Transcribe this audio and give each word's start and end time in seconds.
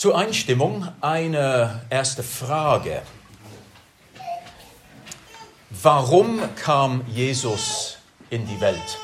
Zur 0.00 0.16
Einstimmung 0.16 0.88
eine 1.02 1.82
erste 1.90 2.22
Frage. 2.22 3.02
Warum 5.68 6.40
kam 6.56 7.04
Jesus 7.06 7.98
in 8.30 8.46
die 8.46 8.58
Welt? 8.62 8.98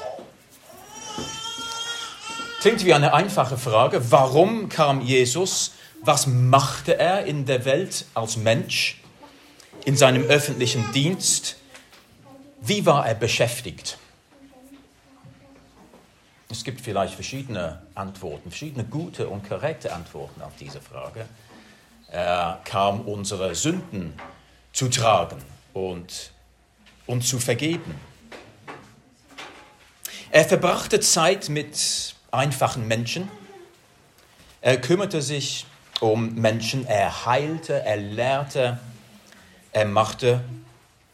Klingt 2.63 2.83
wie 2.87 2.95
eine 2.95 3.13
einfache 3.13 3.59
Frage. 3.59 4.11
Warum 4.11 4.71
kam 4.71 5.03
Jesus? 5.03 5.73
Was 6.03 6.27
machte 6.27 6.99
er 6.99 7.27
in 7.27 7.45
der 7.45 7.67
Welt 7.67 8.07
als 8.15 8.39
Mensch, 8.39 9.03
in 9.85 9.99
seinem 9.99 10.23
öffentlichen 10.23 10.93
Dienst? 10.93 11.57
Wie 12.63 12.87
war 12.87 13.07
er 13.07 13.17
beschäftigt? 13.17 13.99
Es 16.57 16.65
gibt 16.65 16.81
vielleicht 16.81 17.13
verschiedene 17.13 17.83
Antworten, 17.95 18.51
verschiedene 18.51 18.85
gute 18.85 19.29
und 19.29 19.47
korrekte 19.47 19.93
Antworten 19.93 20.41
auf 20.41 20.53
diese 20.59 20.81
Frage. 20.81 21.27
Er 22.11 22.63
kam 22.65 23.03
unsere 23.03 23.55
Sünden 23.55 24.15
zu 24.73 24.89
tragen 24.89 25.37
und 25.75 26.33
uns 27.05 27.29
zu 27.29 27.39
vergeben. 27.39 27.95
Er 30.31 30.47
verbrachte 30.47 30.99
Zeit 31.01 31.51
mit 31.51 32.15
einfachen 32.31 32.89
Menschen. 32.89 33.29
Er 34.63 34.81
kümmerte 34.81 35.21
sich 35.21 35.67
um 36.01 36.37
Menschen, 36.37 36.87
er 36.87 37.27
heilte, 37.27 37.85
er 37.85 37.99
lehrte, 37.99 38.79
er 39.73 39.85
machte 39.85 40.41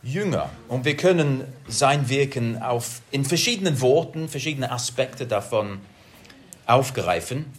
Jünger. 0.03 0.51
Und 0.69 0.85
wir 0.85 0.97
können 0.97 1.45
sein 1.69 2.09
Wirken 2.09 2.61
auf, 2.61 3.03
in 3.11 3.25
verschiedenen 3.25 3.81
Worten, 3.81 4.29
verschiedene 4.29 4.71
Aspekte 4.71 5.27
davon 5.27 5.81
aufgreifen. 6.67 7.53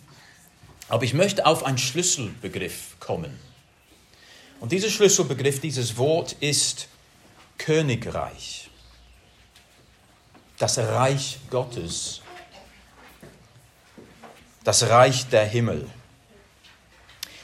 Aber 0.90 1.04
ich 1.04 1.14
möchte 1.14 1.46
auf 1.46 1.64
einen 1.64 1.78
Schlüsselbegriff 1.78 3.00
kommen. 3.00 3.40
Und 4.60 4.72
dieser 4.72 4.90
Schlüsselbegriff, 4.90 5.62
dieses 5.62 5.98
Wort 5.98 6.34
ist 6.40 6.88
Königreich. 7.58 8.70
Das 10.58 10.78
Reich 10.78 11.40
Gottes. 11.50 12.22
Das 14.64 14.90
Reich 14.90 15.28
der 15.28 15.46
Himmel. 15.46 15.90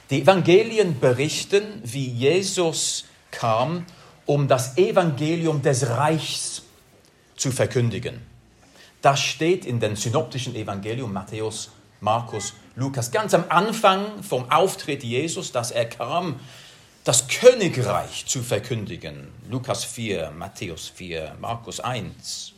Die 0.09 0.21
Evangelien 0.21 0.99
berichten, 0.99 1.81
wie 1.83 2.07
Jesus 2.07 3.05
kam 3.31 3.85
um 4.29 4.47
das 4.47 4.77
Evangelium 4.77 5.63
des 5.63 5.89
Reichs 5.89 6.61
zu 7.35 7.51
verkündigen. 7.51 8.21
Das 9.01 9.19
steht 9.19 9.65
in 9.65 9.79
den 9.79 9.95
synoptischen 9.95 10.53
Evangelium 10.53 11.11
Matthäus, 11.11 11.71
Markus, 11.99 12.53
Lukas. 12.75 13.09
Ganz 13.09 13.33
am 13.33 13.45
Anfang 13.49 14.21
vom 14.21 14.51
Auftritt 14.51 15.03
Jesus, 15.03 15.51
dass 15.51 15.71
er 15.71 15.85
kam, 15.85 16.39
das 17.03 17.27
Königreich 17.27 18.27
zu 18.27 18.43
verkündigen. 18.43 19.29
Lukas 19.49 19.83
4, 19.83 20.29
Matthäus 20.37 20.89
4, 20.89 21.37
Markus 21.41 21.79
1. 21.79 22.53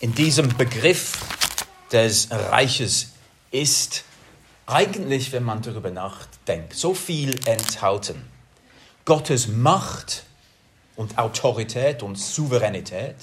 In 0.00 0.12
diesem 0.12 0.48
Begriff 0.56 1.20
des 1.92 2.32
Reiches 2.32 3.12
ist 3.52 4.02
eigentlich, 4.66 5.30
wenn 5.30 5.44
man 5.44 5.62
darüber 5.62 5.92
nachdenkt, 6.44 6.74
so 6.74 6.94
viel 6.94 7.38
enthalten. 7.46 8.22
Gottes 9.04 9.48
Macht 9.48 10.24
und 10.96 11.18
Autorität 11.18 12.02
und 12.02 12.16
Souveränität, 12.16 13.16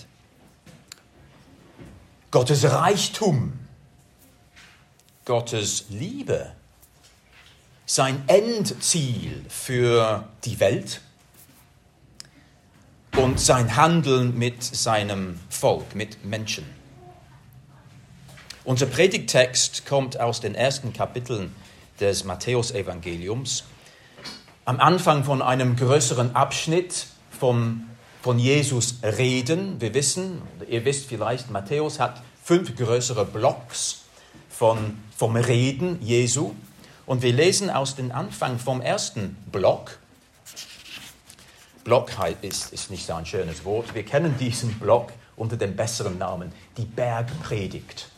Gottes 2.30 2.64
Reichtum, 2.64 3.60
Gottes 5.26 5.86
Liebe, 5.90 6.54
sein 7.86 8.24
Endziel 8.28 9.46
für 9.50 10.28
die 10.46 10.60
Welt 10.60 11.02
und 13.18 13.40
sein 13.40 13.76
Handeln 13.76 14.38
mit 14.38 14.64
seinem 14.64 15.40
Volk, 15.50 15.96
mit 15.96 16.24
Menschen. 16.24 16.66
Unser 18.64 18.86
Predigtext 18.86 19.86
kommt 19.86 20.20
aus 20.20 20.40
den 20.40 20.56
ersten 20.56 20.94
Kapiteln 20.94 21.54
des 22.00 22.24
Matthäusevangeliums. 22.24 23.64
Am 24.66 24.80
Anfang 24.80 25.24
von 25.24 25.42
einem 25.42 25.76
größeren 25.76 26.36
Abschnitt 26.36 27.08
vom, 27.30 27.90
von 28.22 28.40
Jesus 28.40 29.00
reden. 29.04 29.82
Wir 29.82 29.94
wissen, 29.94 30.42
ihr 30.68 30.86
wisst 30.86 31.08
vielleicht, 31.08 31.50
Matthäus 31.50 32.00
hat 32.00 32.22
fünf 32.44 32.76
größere 32.76 33.26
Blocks 33.26 34.02
von, 34.50 35.00
vom 35.18 35.36
Reden 35.36 36.02
Jesu. 36.02 36.54
Und 37.06 37.24
wir 37.24 37.34
lesen 37.34 37.70
aus 37.70 37.96
dem 37.96 38.12
Anfang 38.12 38.60
vom 38.60 38.82
ersten 38.82 39.36
Block. 39.52 39.98
Block 41.84 42.12
ist, 42.44 42.72
ist 42.72 42.92
nicht 42.92 43.06
so 43.08 43.14
ein 43.14 43.26
schönes 43.26 43.66
Wort. 43.66 43.96
Wir 43.96 44.04
kennen 44.04 44.36
diesen 44.40 44.78
Block 44.78 45.12
unter 45.36 45.58
dem 45.58 45.76
besseren 45.76 46.20
Namen, 46.20 46.52
die 46.78 46.86
Bergpredigt. 46.86 48.11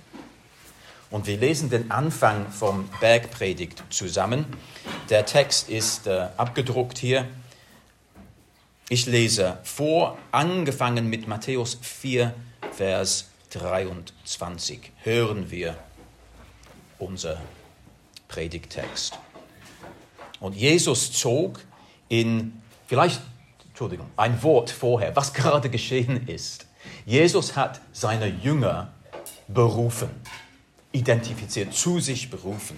Und 1.13 1.27
wir 1.27 1.37
lesen 1.37 1.69
den 1.69 1.91
Anfang 1.91 2.49
vom 2.49 2.89
Bergpredigt 2.99 3.83
zusammen. 3.91 4.47
Der 5.11 5.27
Text 5.27 5.69
ist 5.69 6.07
äh, 6.07 6.29
abgedruckt 6.37 6.97
hier. 6.97 7.27
Ich 8.89 9.05
lese 9.05 9.59
vor, 9.61 10.17
angefangen 10.31 11.11
mit 11.11 11.27
Matthäus 11.27 11.77
4, 11.79 12.33
Vers 12.71 13.29
23. 13.51 14.91
Hören 15.03 15.51
wir 15.51 15.77
unser 16.97 17.39
Predigtext. 18.27 19.19
Und 20.39 20.55
Jesus 20.55 21.11
zog 21.11 21.59
in, 22.09 22.59
vielleicht, 22.87 23.21
Entschuldigung, 23.67 24.09
ein 24.17 24.41
Wort 24.41 24.71
vorher, 24.71 25.15
was 25.15 25.31
gerade 25.35 25.69
geschehen 25.69 26.27
ist. 26.27 26.65
Jesus 27.05 27.55
hat 27.55 27.81
seine 27.91 28.25
Jünger 28.25 28.91
berufen 29.47 30.09
identifiziert, 30.93 31.73
zu 31.73 31.99
sich 31.99 32.29
berufen. 32.29 32.77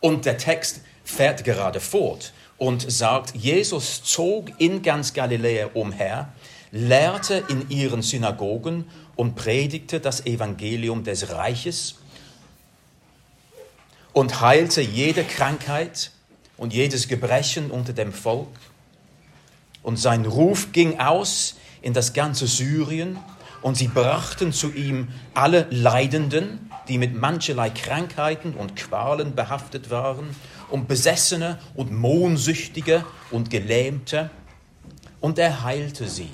Und 0.00 0.24
der 0.24 0.38
Text 0.38 0.82
fährt 1.04 1.44
gerade 1.44 1.80
fort 1.80 2.32
und 2.58 2.90
sagt, 2.90 3.34
Jesus 3.34 4.04
zog 4.04 4.52
in 4.58 4.82
ganz 4.82 5.12
Galiläa 5.14 5.70
umher, 5.74 6.32
lehrte 6.70 7.42
in 7.48 7.68
ihren 7.70 8.02
Synagogen 8.02 8.84
und 9.16 9.34
predigte 9.34 9.98
das 9.98 10.24
Evangelium 10.26 11.02
des 11.04 11.30
Reiches 11.30 11.96
und 14.12 14.40
heilte 14.40 14.80
jede 14.80 15.24
Krankheit 15.24 16.12
und 16.56 16.72
jedes 16.72 17.08
Gebrechen 17.08 17.70
unter 17.70 17.92
dem 17.92 18.12
Volk. 18.12 18.48
Und 19.82 19.96
sein 19.96 20.24
Ruf 20.24 20.72
ging 20.72 21.00
aus 21.00 21.56
in 21.80 21.92
das 21.92 22.12
ganze 22.12 22.46
Syrien 22.46 23.18
und 23.62 23.76
sie 23.76 23.88
brachten 23.88 24.52
zu 24.52 24.72
ihm 24.72 25.08
alle 25.34 25.66
Leidenden, 25.70 26.70
die 26.88 26.98
mit 26.98 27.14
mancherlei 27.14 27.70
Krankheiten 27.70 28.54
und 28.54 28.76
Qualen 28.76 29.34
behaftet 29.34 29.90
waren, 29.90 30.34
und 30.70 30.88
Besessene 30.88 31.58
und 31.74 31.92
Mohnsüchtige 31.92 33.04
und 33.30 33.50
Gelähmte, 33.50 34.30
und 35.20 35.38
er 35.38 35.62
heilte 35.62 36.08
sie. 36.08 36.30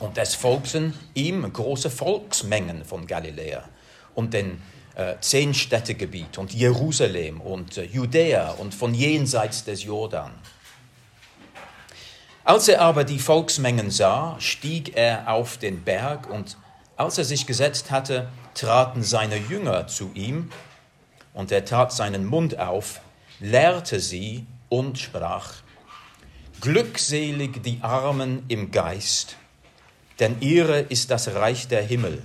Und 0.00 0.18
es 0.18 0.34
folgten 0.34 0.94
ihm 1.14 1.50
große 1.52 1.90
Volksmengen 1.90 2.84
von 2.84 3.06
Galiläa 3.06 3.62
und 4.14 4.34
den 4.34 4.60
äh, 4.96 5.14
Zehnstädtegebiet 5.20 6.38
und 6.38 6.52
Jerusalem 6.52 7.40
und 7.40 7.76
äh, 7.76 7.84
Judäa 7.84 8.50
und 8.52 8.74
von 8.74 8.92
jenseits 8.92 9.64
des 9.64 9.84
Jordan. 9.84 10.32
Als 12.44 12.68
er 12.68 12.80
aber 12.80 13.04
die 13.04 13.18
Volksmengen 13.18 13.90
sah, 13.90 14.36
stieg 14.40 14.96
er 14.96 15.32
auf 15.32 15.58
den 15.58 15.84
Berg 15.84 16.28
und 16.28 16.56
als 17.00 17.16
er 17.16 17.24
sich 17.24 17.46
gesetzt 17.46 17.90
hatte, 17.90 18.28
traten 18.52 19.02
seine 19.02 19.38
Jünger 19.38 19.86
zu 19.86 20.10
ihm 20.12 20.50
und 21.32 21.50
er 21.50 21.64
tat 21.64 21.94
seinen 21.94 22.26
Mund 22.26 22.58
auf, 22.58 23.00
lehrte 23.38 24.00
sie 24.00 24.44
und 24.68 24.98
sprach, 24.98 25.54
Glückselig 26.60 27.62
die 27.62 27.78
Armen 27.80 28.42
im 28.48 28.70
Geist, 28.70 29.36
denn 30.18 30.36
ihre 30.40 30.80
ist 30.80 31.10
das 31.10 31.34
Reich 31.34 31.68
der 31.68 31.82
Himmel. 31.82 32.22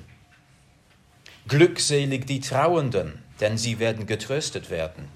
Glückselig 1.48 2.28
die 2.28 2.42
Trauenden, 2.42 3.24
denn 3.40 3.58
sie 3.58 3.80
werden 3.80 4.08
getröstet 4.08 4.70
werden. 4.70 5.08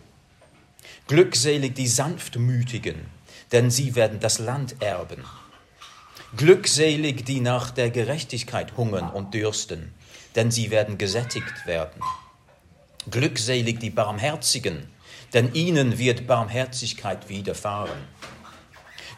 Glückselig 1.08 1.76
die 1.76 1.88
Sanftmütigen, 1.88 3.08
denn 3.52 3.70
sie 3.70 3.96
werden 3.96 4.22
das 4.22 4.40
Land 4.40 4.82
erben. 4.82 5.26
Glückselig 6.38 7.26
die 7.26 7.40
nach 7.40 7.72
der 7.72 7.90
Gerechtigkeit 7.90 8.78
hungern 8.78 9.10
und 9.10 9.34
dürsten, 9.34 9.94
denn 10.36 10.52
sie 10.52 10.70
werden 10.70 11.00
gesättigt 11.00 11.66
werden. 11.66 12.04
Glückselig 13.10 13.80
die 13.80 13.90
Barmherzigen, 13.90 14.88
denn 15.34 15.54
ihnen 15.56 15.98
wird 15.98 16.28
Barmherzigkeit 16.28 17.30
widerfahren. 17.30 17.98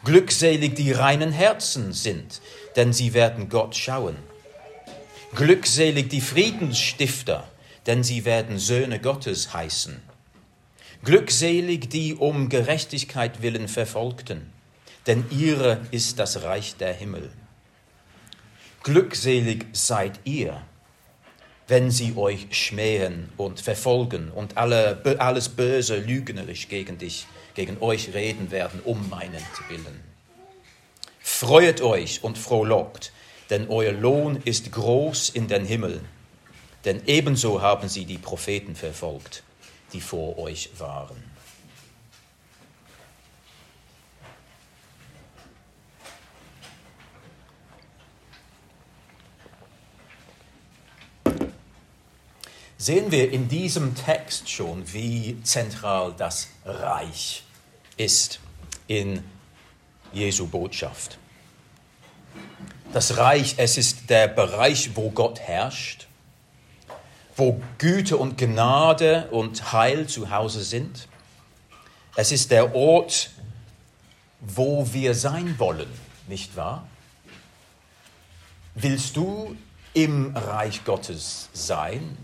Glückselig 0.06 0.76
die 0.76 0.94
reinen 0.94 1.34
Herzen 1.34 1.92
sind, 1.92 2.42
denn 2.78 2.94
sie 2.94 3.14
werden 3.14 3.50
Gott 3.50 3.76
schauen. 3.76 4.16
Glückselig 5.36 6.10
die 6.10 6.22
Friedensstifter, 6.22 7.44
denn 7.88 8.04
sie 8.04 8.24
werden 8.24 8.58
Söhne 8.58 9.00
Gottes 9.00 9.54
heißen. 9.54 10.02
Glückselig 11.04 11.90
die 11.90 12.16
um 12.16 12.48
Gerechtigkeit 12.48 13.42
willen 13.42 13.68
Verfolgten, 13.68 14.51
denn 15.08 15.26
ihre 15.32 15.82
ist 15.92 16.20
das 16.20 16.44
Reich 16.44 16.76
der 16.76 16.94
Himmel. 16.94 17.32
Glückselig 18.84 19.66
seid 19.74 20.20
ihr, 20.24 20.62
wenn 21.68 21.92
sie 21.92 22.16
euch 22.18 22.48
schmähen 22.52 23.30
und 23.38 23.60
verfolgen 23.62 24.32
und 24.32 24.58
alle, 24.58 25.02
alles 25.20 25.50
Böse 25.50 25.98
lügnerisch 25.98 26.68
gegen 26.68 26.98
dich, 26.98 27.28
gegen 27.56 27.82
euch 27.82 28.14
reden 28.14 28.52
werden, 28.52 28.82
um 28.84 29.10
meinen 29.10 29.44
Willen. 29.70 30.02
Freuet 31.20 31.82
euch 31.82 32.24
und 32.24 32.38
frohlockt, 32.38 33.14
denn 33.50 33.70
euer 33.70 33.94
Lohn 33.94 34.42
ist 34.44 34.72
groß 34.72 35.30
in 35.30 35.48
den 35.48 35.66
Himmel. 35.66 36.02
Denn 36.86 37.04
ebenso 37.06 37.62
haben 37.62 37.88
sie 37.88 38.06
die 38.06 38.18
Propheten 38.18 38.76
verfolgt, 38.76 39.44
die 39.94 40.02
vor 40.02 40.40
euch 40.40 40.72
waren. 40.80 41.31
Sehen 52.82 53.12
wir 53.12 53.32
in 53.32 53.48
diesem 53.48 53.94
Text 53.94 54.50
schon, 54.50 54.92
wie 54.92 55.38
zentral 55.44 56.16
das 56.18 56.48
Reich 56.66 57.44
ist 57.96 58.40
in 58.88 59.24
Jesu 60.14 60.48
Botschaft. 60.48 61.20
Das 62.92 63.18
Reich, 63.18 63.54
es 63.58 63.78
ist 63.78 64.10
der 64.10 64.28
Bereich, 64.28 64.96
wo 64.96 65.12
Gott 65.12 65.40
herrscht, 65.40 66.08
wo 67.36 67.62
Güte 67.78 68.18
und 68.18 68.40
Gnade 68.40 69.28
und 69.30 69.72
Heil 69.74 70.08
zu 70.08 70.32
Hause 70.32 70.64
sind. 70.64 71.08
Es 72.16 72.32
ist 72.32 72.50
der 72.50 72.74
Ort, 72.74 73.30
wo 74.40 74.92
wir 74.92 75.14
sein 75.14 75.60
wollen, 75.60 75.90
nicht 76.28 76.56
wahr? 76.56 76.88
Willst 78.74 79.16
du 79.18 79.56
im 79.94 80.36
Reich 80.36 80.84
Gottes 80.84 81.50
sein? 81.54 82.18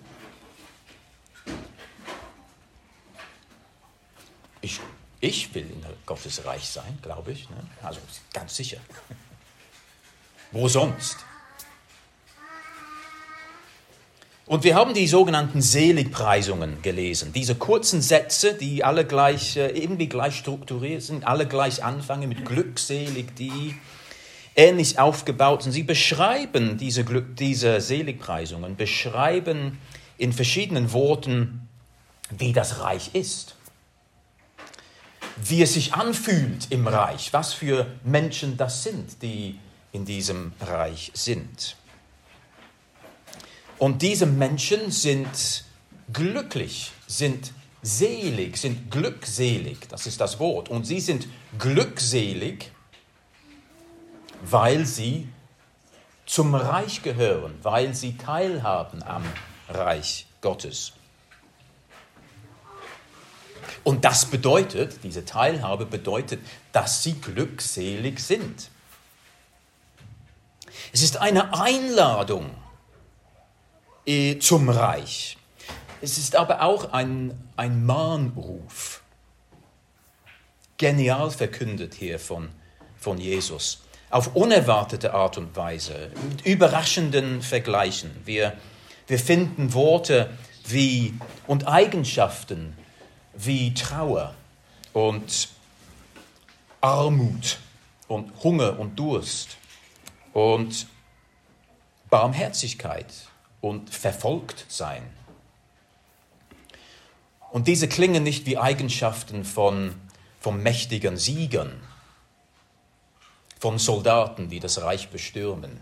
Ich, 4.68 4.82
ich 5.22 5.56
will 5.56 5.64
in 5.64 5.82
Gottes 6.06 6.44
Reich 6.44 6.68
sein, 6.68 7.00
glaube 7.02 7.32
ich. 7.32 7.50
Ne? 7.50 7.56
Also 7.82 8.02
ganz 8.34 8.54
sicher. 8.54 8.80
Wo 10.52 10.68
sonst? 10.68 11.16
Und 14.46 14.66
wir 14.66 14.76
haben 14.76 14.94
die 14.94 15.08
sogenannten 15.08 15.62
Seligpreisungen 15.62 16.82
gelesen. 16.82 17.32
Diese 17.32 17.56
kurzen 17.56 18.02
Sätze, 18.02 18.56
die 18.56 18.84
alle 18.84 19.06
gleich, 19.06 19.56
äh, 19.56 19.70
irgendwie 19.70 20.10
gleich 20.10 20.36
strukturiert 20.36 21.02
sind, 21.02 21.26
alle 21.26 21.48
gleich 21.48 21.82
anfangen 21.82 22.28
mit 22.28 22.44
glückselig, 22.44 23.36
die 23.36 23.74
ähnlich 24.54 25.00
aufgebaut 25.00 25.64
sind. 25.64 25.72
Sie 25.72 25.84
beschreiben 25.84 26.78
diese, 26.78 27.06
Glück, 27.06 27.38
diese 27.38 27.80
Seligpreisungen, 27.80 28.76
beschreiben 28.76 29.80
in 30.18 30.34
verschiedenen 30.34 30.92
Worten, 30.92 31.70
wie 32.38 32.52
das 32.52 32.82
Reich 32.82 33.12
ist 33.14 33.58
wie 35.44 35.62
es 35.62 35.74
sich 35.74 35.94
anfühlt 35.94 36.68
im 36.72 36.88
Reich, 36.88 37.34
was 37.34 37.54
für 37.54 37.88
Menschen 38.04 38.58
das 38.58 38.84
sind, 38.84 39.22
die 39.22 39.60
in 39.92 40.06
diesem 40.06 40.54
Reich 40.60 41.12
sind. 41.14 41.76
Und 43.78 44.02
diese 44.02 44.26
Menschen 44.26 44.92
sind 44.92 45.64
glücklich, 46.12 46.92
sind 47.06 47.52
selig, 47.82 48.58
sind 48.58 48.90
glückselig, 48.90 49.88
das 49.90 50.08
ist 50.08 50.20
das 50.20 50.40
Wort. 50.40 50.70
Und 50.70 50.86
sie 50.86 51.00
sind 51.00 51.28
glückselig, 51.60 52.72
weil 54.42 54.86
sie 54.86 55.30
zum 56.26 56.56
Reich 56.56 57.04
gehören, 57.04 57.56
weil 57.62 57.94
sie 57.94 58.18
teilhaben 58.18 59.04
am 59.04 59.24
Reich 59.70 60.26
Gottes. 60.42 60.94
Und 63.84 64.06
das 64.06 64.26
bedeutet, 64.26 65.04
diese 65.04 65.26
Teilhabe 65.26 65.86
bedeutet, 65.86 66.40
dass 66.72 67.04
sie 67.04 67.14
glückselig 67.14 68.20
sind. 68.20 68.70
Es 70.94 71.02
ist 71.02 71.18
eine 71.18 71.60
Einladung 71.60 72.52
äh, 74.06 74.40
zum 74.40 74.70
Reich. 74.70 75.38
Es 76.02 76.18
ist 76.18 76.36
aber 76.36 76.62
auch 76.62 76.94
ein, 76.94 77.50
ein 77.56 77.86
Mahnruf. 77.86 79.02
Genial 80.78 81.32
verkündet 81.32 81.96
hier 81.96 82.20
von, 82.20 82.50
von 82.98 83.18
Jesus. 83.18 83.82
Auf 84.10 84.36
unerwartete 84.36 85.14
Art 85.14 85.38
und 85.38 85.56
Weise, 85.56 86.12
mit 86.30 86.46
überraschenden 86.46 87.42
Vergleichen. 87.42 88.12
Wir, 88.26 88.54
wir 89.08 89.20
finden 89.20 89.74
Worte 89.74 90.30
wie 90.66 91.16
und 91.48 91.68
Eigenschaften 91.68 92.78
wie 93.38 93.74
Trauer 93.74 94.34
und 94.94 95.50
Armut 96.82 97.60
und 98.08 98.32
Hunger 98.44 98.80
und 98.80 98.98
Durst 98.98 99.58
und 100.34 100.88
Barmherzigkeit 102.10 103.14
und 103.62 103.90
verfolgt 103.90 104.66
sein. 104.70 105.04
Und 107.52 107.68
diese 107.68 107.88
klingen 107.88 108.24
nicht 108.24 108.46
wie 108.46 108.58
Eigenschaften 108.58 109.44
von, 109.44 109.96
von 110.40 110.62
mächtigen 110.62 111.18
Siegern, 111.18 111.82
von 113.60 113.80
Soldaten, 113.80 114.50
die 114.50 114.60
das 114.60 114.82
Reich 114.82 115.10
bestürmen. 115.10 115.80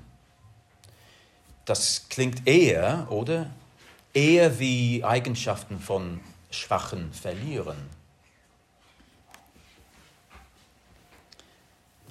Das 1.66 2.08
klingt 2.10 2.48
eher, 2.48 3.08
oder? 3.10 3.50
Eher 4.14 4.60
wie 4.60 5.04
Eigenschaften 5.04 5.80
von 5.80 6.22
Schwachen 6.56 7.14
verlieren. 7.14 7.78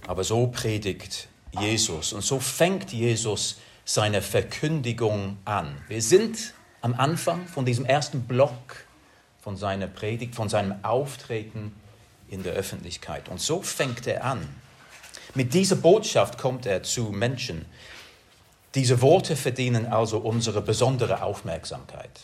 Aber 0.07 0.25
so 0.25 0.49
predigt 0.49 1.29
Jesus 1.53 2.13
und 2.13 2.23
so 2.23 2.41
fängt 2.41 2.93
Jesus 2.93 3.59
seine 3.85 4.23
Verkündigung 4.23 5.39
an. 5.45 5.81
Wir 5.89 6.03
sind 6.03 6.55
am 6.81 6.95
Anfang 6.95 7.47
von 7.47 7.65
diesem 7.65 7.85
ersten 7.85 8.23
Block 8.23 8.85
von 9.41 9.57
seiner 9.57 9.87
Predigt, 9.87 10.35
von 10.35 10.49
seinem 10.49 10.85
Auftreten 10.85 11.75
in 12.29 12.43
der 12.43 12.55
Öffentlichkeit. 12.55 13.29
Und 13.29 13.41
so 13.41 13.63
fängt 13.63 14.07
er 14.07 14.25
an. 14.25 14.49
Mit 15.35 15.53
dieser 15.53 15.77
Botschaft 15.77 16.39
kommt 16.39 16.67
er 16.67 16.83
zu 16.83 17.05
Menschen. 17.05 17.67
Diese 18.75 19.03
Worte 19.03 19.37
verdienen 19.37 19.87
also 19.87 20.19
unsere 20.19 20.61
besondere 20.61 21.23
Aufmerksamkeit. 21.23 22.21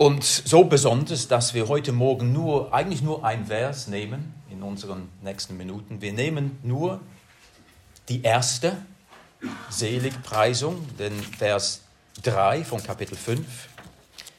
Und 0.00 0.24
so 0.24 0.64
besonders, 0.64 1.28
dass 1.28 1.52
wir 1.52 1.68
heute 1.68 1.92
Morgen 1.92 2.32
nur, 2.32 2.72
eigentlich 2.72 3.02
nur 3.02 3.22
ein 3.22 3.44
Vers 3.44 3.86
nehmen 3.86 4.32
in 4.50 4.62
unseren 4.62 5.10
nächsten 5.20 5.58
Minuten. 5.58 6.00
Wir 6.00 6.14
nehmen 6.14 6.58
nur 6.62 7.02
die 8.08 8.22
erste 8.22 8.78
Seligpreisung, 9.68 10.86
den 10.96 11.12
Vers 11.22 11.82
3 12.22 12.64
von 12.64 12.82
Kapitel 12.82 13.14
5. 13.14 13.44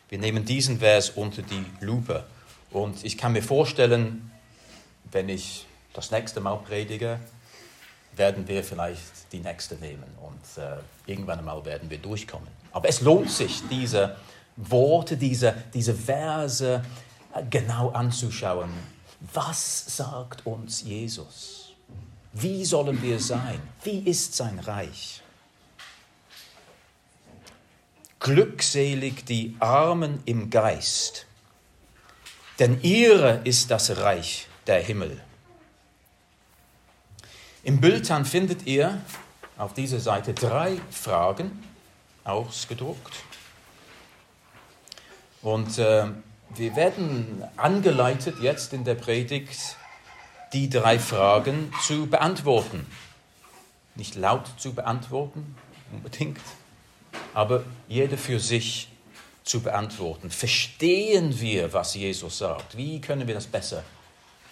Wir 0.10 0.18
nehmen 0.18 0.46
diesen 0.46 0.80
Vers 0.80 1.12
unter 1.12 1.44
die 1.44 1.63
Lupe. 1.80 2.24
Und 2.72 3.06
ich 3.06 3.15
kann 3.15 3.34
mir 3.34 3.44
vorstellen, 3.44 4.32
wenn 5.12 5.30
ich 5.30 5.68
das 5.94 6.10
nächste 6.10 6.39
Mal 6.39 6.56
predige, 6.56 7.20
werden 8.15 8.48
wir 8.48 8.63
vielleicht 8.63 9.32
die 9.32 9.41
nächste 9.41 9.75
nehmen 9.75 10.10
und 10.24 10.63
äh, 10.63 10.77
irgendwann 11.06 11.38
einmal 11.38 11.63
werden 11.65 11.91
wir 11.91 12.00
durchkommen. 12.00 12.48
Aber 12.72 12.89
es 12.89 13.01
lohnt 13.01 13.30
sich, 13.30 13.62
diese 13.70 14.15
Worte, 14.55 15.17
diese, 15.17 15.55
diese 15.74 15.93
Verse 15.93 16.84
genau 17.50 17.89
anzuschauen. 17.89 18.70
Was 19.34 19.96
sagt 19.98 20.46
uns 20.46 20.81
Jesus? 20.81 21.74
Wie 22.34 22.65
sollen 22.65 23.01
wir 23.01 23.20
sein? 23.20 23.62
Wie 23.84 24.00
ist 24.00 24.36
sein 24.36 24.60
Reich? 24.60 25.22
Glückselig 28.20 29.25
die 29.25 29.55
Armen 29.60 30.22
im 30.25 30.50
Geist, 30.50 31.25
denn 32.60 32.79
ihre 32.81 33.41
ist 33.43 33.72
das 33.72 33.98
Reich 33.98 34.48
der 34.67 34.81
Himmel. 34.81 35.20
Im 37.63 37.81
Bildtan 37.81 38.25
findet 38.25 38.65
ihr 38.67 39.01
auf 39.58 39.74
dieser 39.74 40.00
Seite 40.00 40.34
drei 40.34 40.79
Fragen 40.91 41.63
ausgedruckt. 42.24 43.13
Und 45.41 45.77
äh, 45.77 46.05
wir 46.55 46.75
werden 46.75 47.43
angeleitet 47.57 48.39
jetzt 48.41 48.74
in 48.74 48.83
der 48.83 48.95
Predigt, 48.95 49.77
die 50.53 50.69
drei 50.69 51.00
Fragen 51.00 51.74
zu 51.83 52.07
beantworten. 52.07 52.86
Nicht 53.95 54.15
laut 54.15 54.45
zu 54.57 54.74
beantworten, 54.74 55.55
unbedingt, 55.91 56.39
aber 57.33 57.63
jeder 57.88 58.17
für 58.17 58.39
sich 58.39 58.89
zu 59.43 59.62
beantworten. 59.62 60.29
Verstehen 60.29 61.39
wir, 61.39 61.74
was 61.74 61.95
Jesus 61.95 62.38
sagt? 62.38 62.77
Wie 62.77 63.01
können 63.01 63.27
wir 63.27 63.33
das 63.33 63.48
besser 63.48 63.83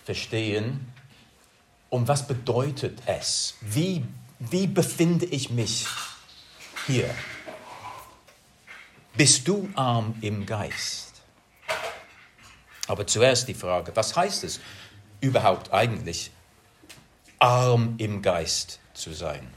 verstehen? 0.06 0.92
Und 1.90 2.08
was 2.08 2.28
bedeutet 2.28 3.00
es? 3.06 3.56
Wie, 3.62 4.04
wie 4.40 4.68
befinde 4.68 5.26
ich 5.26 5.50
mich 5.50 5.86
hier? 6.88 7.10
Bist 9.16 9.48
du 9.48 9.70
arm 9.76 10.16
im 10.22 10.46
Geist? 10.46 11.22
Aber 12.88 13.06
zuerst 13.06 13.48
die 13.48 13.54
Frage, 13.54 13.92
was 13.96 14.16
heißt 14.16 14.44
es 14.44 14.60
überhaupt 15.22 15.72
eigentlich, 15.74 16.32
arm 17.38 17.96
im 17.98 18.22
Geist 18.22 18.80
zu 18.94 19.14
sein? 19.14 19.48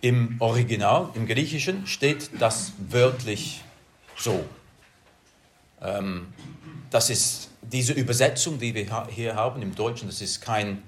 Im 0.00 0.36
Original, 0.40 1.10
im 1.14 1.26
Griechischen, 1.26 1.86
steht 1.86 2.30
das 2.38 2.72
wörtlich 2.78 3.62
so. 4.16 4.44
Ähm, 5.80 6.32
das 6.90 7.10
ist 7.10 7.50
diese 7.62 7.92
Übersetzung, 7.92 8.58
die 8.58 8.74
wir 8.74 9.06
hier 9.08 9.34
haben 9.34 9.62
im 9.62 9.74
Deutschen, 9.74 10.08
das 10.08 10.20
ist 10.20 10.40
kein, 10.40 10.82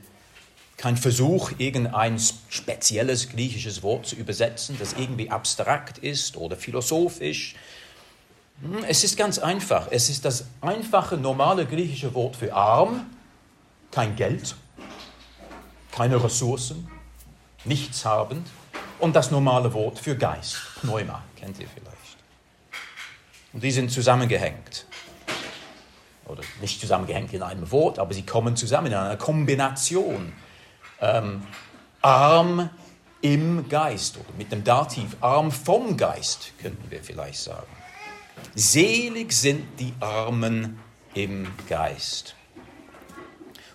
kein 0.78 0.96
Versuch, 0.96 1.50
irgendein 1.58 2.18
spezielles 2.48 3.28
griechisches 3.28 3.82
Wort 3.82 4.06
zu 4.06 4.16
übersetzen, 4.16 4.76
das 4.78 4.94
irgendwie 4.94 5.30
abstrakt 5.30 5.98
ist 5.98 6.36
oder 6.36 6.56
philosophisch. 6.56 7.56
Hm, 8.62 8.84
es 8.88 9.02
ist 9.02 9.16
ganz 9.16 9.38
einfach. 9.40 9.88
Es 9.90 10.08
ist 10.08 10.24
das 10.24 10.46
einfache, 10.60 11.16
normale 11.16 11.66
griechische 11.66 12.14
Wort 12.14 12.36
für 12.36 12.54
arm, 12.54 13.06
kein 13.90 14.14
Geld, 14.14 14.54
keine 15.90 16.22
Ressourcen, 16.22 16.88
nichts 17.64 18.04
habend 18.04 18.46
und 19.00 19.16
das 19.16 19.32
normale 19.32 19.72
Wort 19.74 19.98
für 19.98 20.16
Geist, 20.16 20.58
Pneuma, 20.80 21.24
kennt 21.36 21.58
ihr 21.58 21.66
vielleicht. 21.68 21.98
Und 23.52 23.64
die 23.64 23.72
sind 23.72 23.90
zusammengehängt 23.90 24.86
oder 26.26 26.42
nicht 26.60 26.80
zusammengehängt 26.80 27.32
in 27.32 27.42
einem 27.42 27.68
Wort, 27.72 27.98
aber 27.98 28.14
sie 28.14 28.24
kommen 28.24 28.54
zusammen 28.54 28.88
in 28.88 28.94
einer 28.94 29.16
Kombination. 29.16 30.32
Ähm, 31.00 31.42
arm 32.02 32.70
im 33.20 33.68
Geist 33.68 34.16
oder 34.16 34.36
mit 34.36 34.52
dem 34.52 34.64
Dativ, 34.64 35.16
arm 35.20 35.50
vom 35.50 35.96
Geist, 35.96 36.52
könnten 36.60 36.90
wir 36.90 37.02
vielleicht 37.02 37.40
sagen. 37.40 37.66
Selig 38.54 39.32
sind 39.32 39.78
die 39.80 39.92
Armen 40.00 40.78
im 41.14 41.48
Geist. 41.68 42.34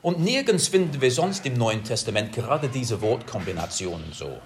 Und 0.02 0.20
nirgends 0.20 0.68
finden 0.68 1.00
wir 1.00 1.12
sonst 1.12 1.46
im 1.46 1.54
Neuen 1.54 1.84
Testament 1.84 2.34
gerade 2.34 2.68
diese 2.68 3.02
Wortkombinationen 3.02 4.12
so. 4.12 4.38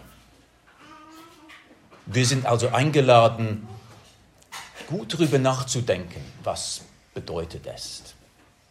Wir 2.05 2.25
sind 2.25 2.45
also 2.45 2.69
eingeladen, 2.69 3.67
gut 4.87 5.13
darüber 5.13 5.39
nachzudenken, 5.39 6.21
was 6.43 6.81
bedeutet 7.13 7.65
es 7.65 8.15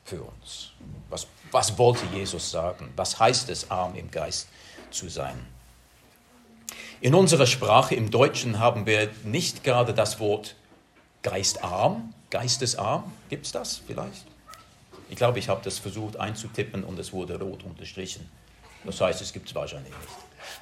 für 0.04 0.22
uns? 0.22 0.70
Was, 1.10 1.26
was 1.50 1.78
wollte 1.78 2.04
Jesus 2.14 2.50
sagen? 2.50 2.92
Was 2.96 3.18
heißt 3.18 3.48
es, 3.50 3.70
arm 3.70 3.94
im 3.94 4.10
Geist 4.10 4.48
zu 4.90 5.08
sein? 5.08 5.46
In 7.00 7.14
unserer 7.14 7.46
Sprache, 7.46 7.94
im 7.94 8.10
Deutschen, 8.10 8.58
haben 8.58 8.86
wir 8.86 9.10
nicht 9.22 9.62
gerade 9.62 9.94
das 9.94 10.18
Wort 10.18 10.56
geistarm, 11.22 12.14
geistesarm. 12.30 13.12
Gibt 13.28 13.46
es 13.46 13.52
das 13.52 13.80
vielleicht? 13.86 14.24
Ich 15.08 15.16
glaube, 15.16 15.38
ich 15.38 15.48
habe 15.48 15.60
das 15.62 15.78
versucht 15.78 16.18
einzutippen 16.18 16.84
und 16.84 16.98
es 16.98 17.12
wurde 17.12 17.38
rot 17.38 17.62
unterstrichen. 17.64 18.28
Das 18.84 19.00
heißt, 19.00 19.20
es 19.20 19.32
gibt 19.32 19.48
es 19.48 19.54
wahrscheinlich 19.54 19.92
nicht. 19.92 20.12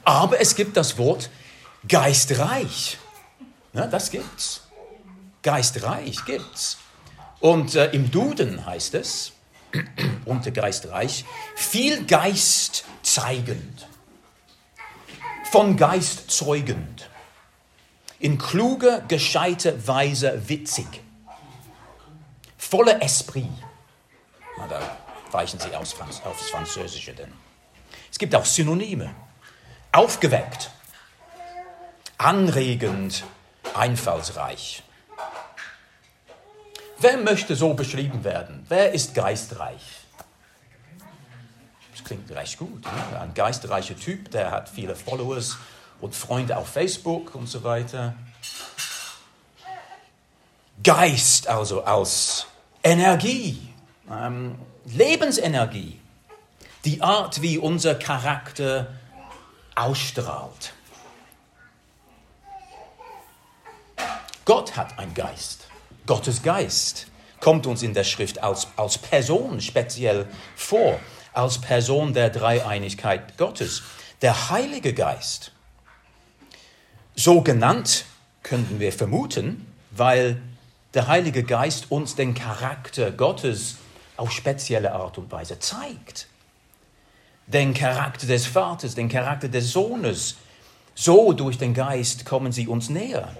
Aber 0.05 0.41
es 0.41 0.55
gibt 0.55 0.76
das 0.76 0.99
Wort 0.99 1.31
geistreich. 1.87 2.99
Ja, 3.73 3.87
das 3.87 4.11
gibt's. 4.11 4.62
Geistreich 5.43 6.25
gibt's. 6.25 6.79
Und 7.41 7.75
äh, 7.75 7.91
im 7.93 8.11
Duden 8.11 8.64
heißt 8.64 8.95
es, 8.95 9.33
unter 10.25 10.50
Geistreich, 10.50 11.25
viel 11.54 12.04
Geist 12.07 12.85
zeigend, 13.02 13.87
von 15.50 15.76
Geist 15.76 16.31
zeugend, 16.31 17.09
in 18.19 18.38
kluger, 18.38 19.02
gescheiter 19.02 19.87
Weise 19.87 20.49
witzig, 20.49 20.87
voller 22.57 23.02
Esprit. 23.02 23.49
Da 24.69 24.97
weichen 25.31 25.59
Sie 25.59 25.75
aus, 25.75 25.95
aufs 26.25 26.49
Französische 26.49 27.12
denn. 27.12 27.33
Es 28.11 28.19
gibt 28.19 28.35
auch 28.35 28.45
Synonyme. 28.45 29.14
Aufgeweckt, 29.93 30.71
anregend, 32.16 33.25
einfallsreich. 33.75 34.83
Wer 36.98 37.18
möchte 37.18 37.56
so 37.56 37.74
beschrieben 37.74 38.24
werden? 38.24 38.64
Wer 38.68 38.92
ist 38.92 39.14
geistreich? 39.14 39.82
Das 41.92 42.04
klingt 42.04 42.30
recht 42.30 42.58
gut. 42.58 42.84
Ne? 42.84 43.20
Ein 43.20 43.34
geistreicher 43.34 43.96
Typ, 43.96 44.30
der 44.30 44.50
hat 44.50 44.68
viele 44.68 44.94
Followers 44.94 45.56
und 46.00 46.14
Freunde 46.14 46.56
auf 46.56 46.68
Facebook 46.68 47.34
und 47.34 47.46
so 47.48 47.62
weiter. 47.64 48.14
Geist 50.82 51.48
also 51.48 51.84
als 51.84 52.46
Energie, 52.82 53.68
ähm, 54.10 54.56
Lebensenergie, 54.84 56.00
die 56.84 57.00
Art, 57.00 57.40
wie 57.40 57.56
unser 57.58 57.94
Charakter 57.94 58.88
ausstrahlt. 59.74 60.74
Gott 64.44 64.76
hat 64.76 64.98
einen 64.98 65.14
Geist. 65.14 65.63
Gottes 66.06 66.42
Geist 66.42 67.06
kommt 67.40 67.66
uns 67.66 67.82
in 67.82 67.94
der 67.94 68.04
Schrift 68.04 68.42
als, 68.42 68.68
als 68.76 68.99
Person 68.99 69.61
speziell 69.61 70.26
vor, 70.54 71.00
als 71.32 71.58
Person 71.61 72.12
der 72.12 72.30
Dreieinigkeit 72.30 73.38
Gottes. 73.38 73.82
Der 74.20 74.50
Heilige 74.50 74.92
Geist, 74.92 75.52
so 77.14 77.40
genannt 77.40 78.04
könnten 78.42 78.80
wir 78.80 78.92
vermuten, 78.92 79.66
weil 79.90 80.40
der 80.92 81.06
Heilige 81.06 81.42
Geist 81.42 81.90
uns 81.90 82.14
den 82.14 82.34
Charakter 82.34 83.11
Gottes 83.11 83.76
auf 84.16 84.30
spezielle 84.30 84.92
Art 84.92 85.16
und 85.16 85.32
Weise 85.32 85.58
zeigt. 85.58 86.28
Den 87.46 87.73
Charakter 87.73 88.26
des 88.26 88.46
Vaters, 88.46 88.94
den 88.94 89.08
Charakter 89.08 89.49
des 89.49 89.73
Sohnes. 89.73 90.37
So 90.94 91.32
durch 91.32 91.58
den 91.58 91.75
Geist 91.75 92.25
kommen 92.25 92.52
sie 92.52 92.68
uns 92.68 92.88
näher 92.88 93.34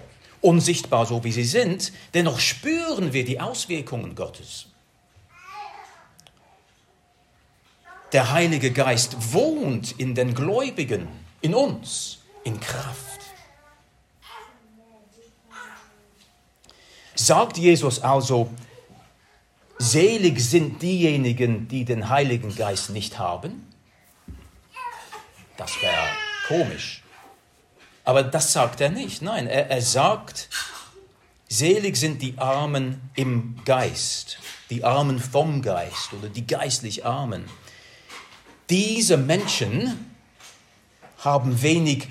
unsichtbar 0.45 1.05
so 1.07 1.23
wie 1.23 1.31
sie 1.31 1.43
sind, 1.43 1.91
dennoch 2.13 2.39
spüren 2.39 3.13
wir 3.13 3.25
die 3.25 3.41
Auswirkungen 3.41 4.15
Gottes. 4.15 4.67
Der 8.11 8.31
Heilige 8.31 8.71
Geist 8.71 9.33
wohnt 9.33 9.99
in 9.99 10.13
den 10.13 10.35
Gläubigen, 10.35 11.07
in 11.41 11.55
uns, 11.55 12.19
in 12.43 12.59
Kraft. 12.59 13.19
Sagt 17.15 17.57
Jesus 17.57 17.99
also, 17.99 18.51
selig 19.79 20.39
sind 20.39 20.81
diejenigen, 20.81 21.67
die 21.67 21.85
den 21.85 22.09
Heiligen 22.09 22.55
Geist 22.55 22.91
nicht 22.91 23.17
haben? 23.17 23.67
Das 25.57 25.71
wäre 25.81 26.07
komisch. 26.47 27.04
Aber 28.05 28.21
das 28.21 28.53
sagt 28.53 28.81
er 28.81 28.89
nicht. 28.89 29.23
Nein, 29.23 29.47
er, 29.47 29.69
er 29.71 29.81
sagt, 29.81 30.47
selig 31.49 31.97
sind 31.97 32.21
die 32.21 32.37
Armen 32.37 33.09
im 33.15 33.59
Geist, 33.65 34.37
die 34.69 34.83
Armen 34.83 35.19
vom 35.19 35.63
Geist 35.63 36.13
oder 36.13 36.29
die 36.29 36.45
geistlich 36.45 37.03
Armen. 37.03 37.45
Diese 38.69 39.17
Menschen 39.17 40.15
haben 41.17 41.61
wenig 41.63 42.07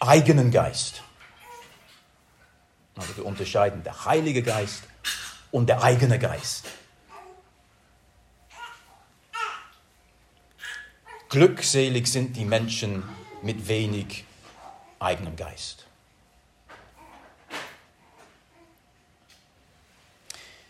eigenen 0.00 0.50
Geist. 0.50 1.02
Also 2.96 3.16
wir 3.16 3.24
unterscheiden 3.24 3.84
der 3.84 4.04
Heilige 4.04 4.42
Geist 4.42 4.82
und 5.52 5.68
der 5.68 5.82
eigene 5.82 6.18
Geist. 6.18 6.66
Glückselig 11.28 12.08
sind 12.08 12.36
die 12.36 12.44
Menschen 12.44 13.04
mit 13.42 13.68
wenig 13.68 14.24
Geist 15.02 15.18
eigenem 15.18 15.36
Geist. 15.36 15.86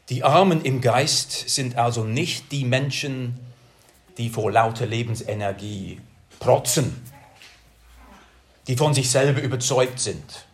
Die 0.09 0.25
Armen 0.25 0.63
im 0.63 0.81
Geist 0.81 1.49
sind 1.51 1.77
also 1.77 2.05
nicht 2.05 2.51
die 2.51 2.65
Menschen, 2.65 3.39
die 4.19 4.31
vor 4.31 4.51
lauter 4.51 4.87
Lebensenergie 4.87 6.01
protzen, 6.39 7.03
die 8.67 8.77
von 8.77 8.95
sich 8.95 9.11
selber 9.11 9.41
überzeugt 9.41 10.01
sind. 10.01 10.47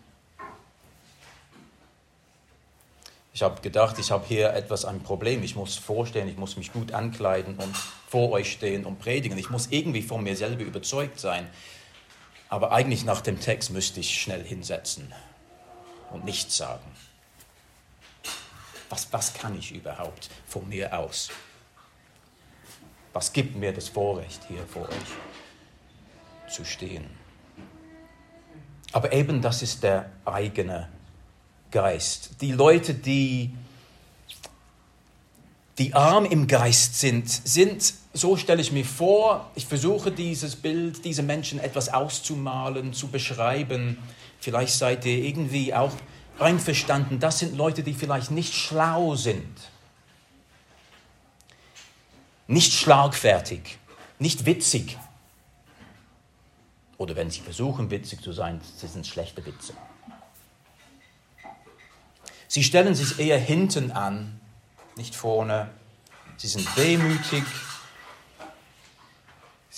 Ich 3.32 3.42
habe 3.42 3.60
gedacht, 3.60 3.98
ich 4.00 4.10
habe 4.10 4.24
hier 4.26 4.52
etwas 4.54 4.84
ein 4.84 5.00
Problem. 5.04 5.44
Ich 5.44 5.54
muss 5.54 5.76
vorstellen, 5.76 6.28
ich 6.28 6.36
muss 6.36 6.56
mich 6.56 6.72
gut 6.72 6.92
ankleiden 6.92 7.54
und 7.56 7.76
vor 8.08 8.32
euch 8.32 8.50
stehen 8.50 8.84
und 8.84 8.98
predigen. 8.98 9.38
Ich 9.38 9.50
muss 9.50 9.68
irgendwie 9.70 10.02
von 10.02 10.24
mir 10.24 10.34
selber 10.36 10.64
überzeugt 10.64 11.20
sein. 11.20 11.48
Aber 12.48 12.72
eigentlich 12.72 13.04
nach 13.04 13.20
dem 13.20 13.40
Text 13.40 13.70
müsste 13.70 14.00
ich 14.00 14.20
schnell 14.20 14.44
hinsetzen. 14.44 15.12
und 16.10 16.24
nichts 16.24 16.56
sagen. 16.56 16.90
Was, 18.88 19.12
was 19.12 19.34
kann 19.34 19.58
ich 19.58 19.72
überhaupt 19.72 20.30
von 20.46 20.66
mir 20.68 20.98
aus? 20.98 21.28
Was 23.12 23.32
gibt 23.32 23.56
mir 23.56 23.72
das 23.72 23.88
Vorrecht, 23.88 24.40
hier 24.48 24.66
vor 24.66 24.88
euch 24.88 26.52
zu 26.54 26.64
stehen? 26.64 27.06
Aber 28.92 29.12
eben 29.12 29.42
das 29.42 29.62
ist 29.62 29.82
der 29.82 30.10
eigene 30.24 30.88
Geist. 31.70 32.40
Die 32.40 32.52
Leute, 32.52 32.94
die, 32.94 33.54
die 35.76 35.92
arm 35.92 36.24
im 36.24 36.46
Geist 36.46 36.98
sind, 36.98 37.28
sind, 37.28 37.92
so 38.18 38.36
stelle 38.36 38.60
ich 38.60 38.72
mir 38.72 38.84
vor, 38.84 39.50
ich 39.54 39.66
versuche 39.66 40.10
dieses 40.10 40.56
Bild, 40.56 41.04
diese 41.04 41.22
Menschen 41.22 41.58
etwas 41.58 41.92
auszumalen, 41.92 42.92
zu 42.92 43.08
beschreiben. 43.08 43.98
Vielleicht 44.40 44.74
seid 44.74 45.04
ihr 45.04 45.18
irgendwie 45.24 45.74
auch 45.74 45.92
einverstanden, 46.38 47.18
das 47.20 47.40
sind 47.40 47.56
Leute, 47.56 47.82
die 47.82 47.94
vielleicht 47.94 48.30
nicht 48.30 48.54
schlau 48.54 49.14
sind, 49.16 49.58
nicht 52.46 52.72
schlagfertig, 52.72 53.78
nicht 54.18 54.46
witzig. 54.46 54.96
Oder 56.96 57.14
wenn 57.14 57.30
sie 57.30 57.40
versuchen, 57.40 57.90
witzig 57.90 58.20
zu 58.20 58.32
sein, 58.32 58.60
sie 58.76 58.88
sind 58.88 59.06
schlechte 59.06 59.44
Witze. 59.44 59.72
Sie 62.48 62.64
stellen 62.64 62.94
sich 62.94 63.18
eher 63.18 63.38
hinten 63.38 63.92
an, 63.92 64.40
nicht 64.96 65.14
vorne. 65.14 65.70
Sie 66.38 66.48
sind 66.48 66.76
wehmütig. 66.76 67.44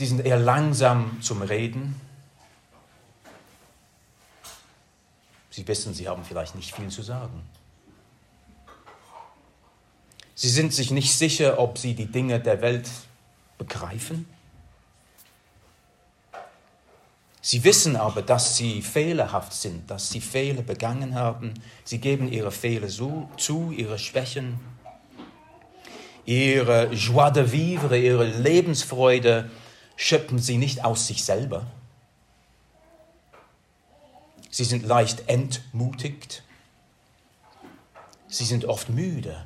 Sie 0.00 0.06
sind 0.06 0.24
eher 0.24 0.38
langsam 0.38 1.20
zum 1.20 1.42
Reden. 1.42 2.00
Sie 5.50 5.68
wissen, 5.68 5.92
sie 5.92 6.08
haben 6.08 6.24
vielleicht 6.24 6.54
nicht 6.54 6.74
viel 6.74 6.88
zu 6.88 7.02
sagen. 7.02 7.42
Sie 10.34 10.48
sind 10.48 10.72
sich 10.72 10.90
nicht 10.90 11.12
sicher, 11.12 11.58
ob 11.58 11.76
sie 11.76 11.92
die 11.92 12.06
Dinge 12.06 12.40
der 12.40 12.62
Welt 12.62 12.88
begreifen. 13.58 14.26
Sie 17.42 17.62
wissen 17.62 17.94
aber, 17.94 18.22
dass 18.22 18.56
sie 18.56 18.80
fehlerhaft 18.80 19.52
sind, 19.52 19.90
dass 19.90 20.08
sie 20.08 20.22
Fehler 20.22 20.62
begangen 20.62 21.14
haben. 21.14 21.52
Sie 21.84 21.98
geben 21.98 22.32
ihre 22.32 22.52
Fehler 22.52 22.88
zu, 22.88 23.70
ihre 23.76 23.98
Schwächen, 23.98 24.58
ihre 26.24 26.90
Joie 26.90 27.30
de 27.32 27.52
vivre, 27.52 27.98
ihre 27.98 28.24
Lebensfreude 28.24 29.50
schöpfen 29.96 30.38
sie 30.38 30.58
nicht 30.58 30.84
aus 30.84 31.06
sich 31.06 31.24
selber. 31.24 31.66
Sie 34.50 34.64
sind 34.64 34.84
leicht 34.84 35.28
entmutigt. 35.28 36.42
Sie 38.28 38.44
sind 38.44 38.64
oft 38.64 38.88
müde, 38.88 39.44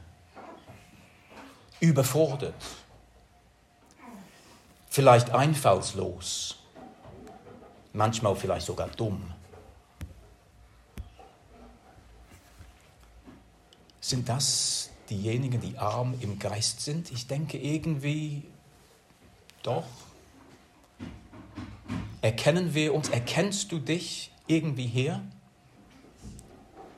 überfordert, 1.80 2.54
vielleicht 4.90 5.30
einfallslos 5.30 6.58
manchmal 7.94 8.36
vielleicht 8.36 8.66
sogar 8.66 8.88
dumm. 8.88 9.32
Sind 14.00 14.28
das 14.28 14.90
diejenigen, 15.08 15.60
die 15.60 15.78
arm 15.78 16.14
im 16.20 16.38
Geist 16.38 16.82
sind? 16.82 17.10
Ich 17.10 17.26
denke 17.26 17.56
irgendwie 17.56 18.42
doch. 19.62 19.86
Erkennen 22.24 22.72
wir 22.72 22.94
uns, 22.94 23.10
erkennst 23.10 23.70
du 23.70 23.78
dich 23.78 24.30
irgendwie 24.46 24.86
her? 24.86 25.20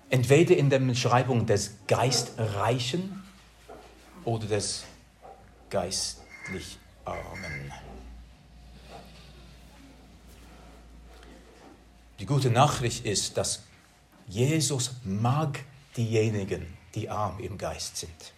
Entweder 0.09 0.57
in 0.57 0.71
der 0.71 0.79
Beschreibung 0.79 1.47
des 1.47 1.79
Geistreichen 1.89 3.25
oder 4.25 4.47
des 4.47 4.85
geistlich 5.69 6.79
Armen. 7.05 7.73
Die 12.21 12.27
gute 12.27 12.51
Nachricht 12.51 13.05
ist, 13.05 13.37
dass 13.37 13.65
Jesus 14.29 14.93
mag 15.03 15.59
diejenigen, 15.97 16.73
die 16.95 17.11
arm 17.11 17.41
im 17.41 17.59
Geist 17.59 17.97
sind. 17.97 18.33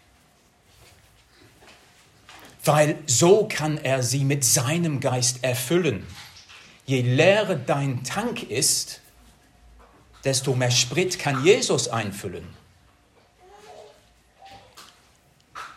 Weil 2.65 2.97
so 3.05 3.47
kann 3.47 3.77
er 3.77 4.03
sie 4.03 4.25
mit 4.25 4.43
seinem 4.43 5.01
Geist 5.01 5.45
erfüllen. 5.45 6.07
Je 6.89 7.03
leerer 7.03 7.57
dein 7.57 8.03
Tank 8.03 8.45
ist, 8.45 9.03
desto 10.25 10.55
mehr 10.55 10.71
Sprit 10.71 11.19
kann 11.19 11.45
Jesus 11.45 11.87
einfüllen. 11.87 12.49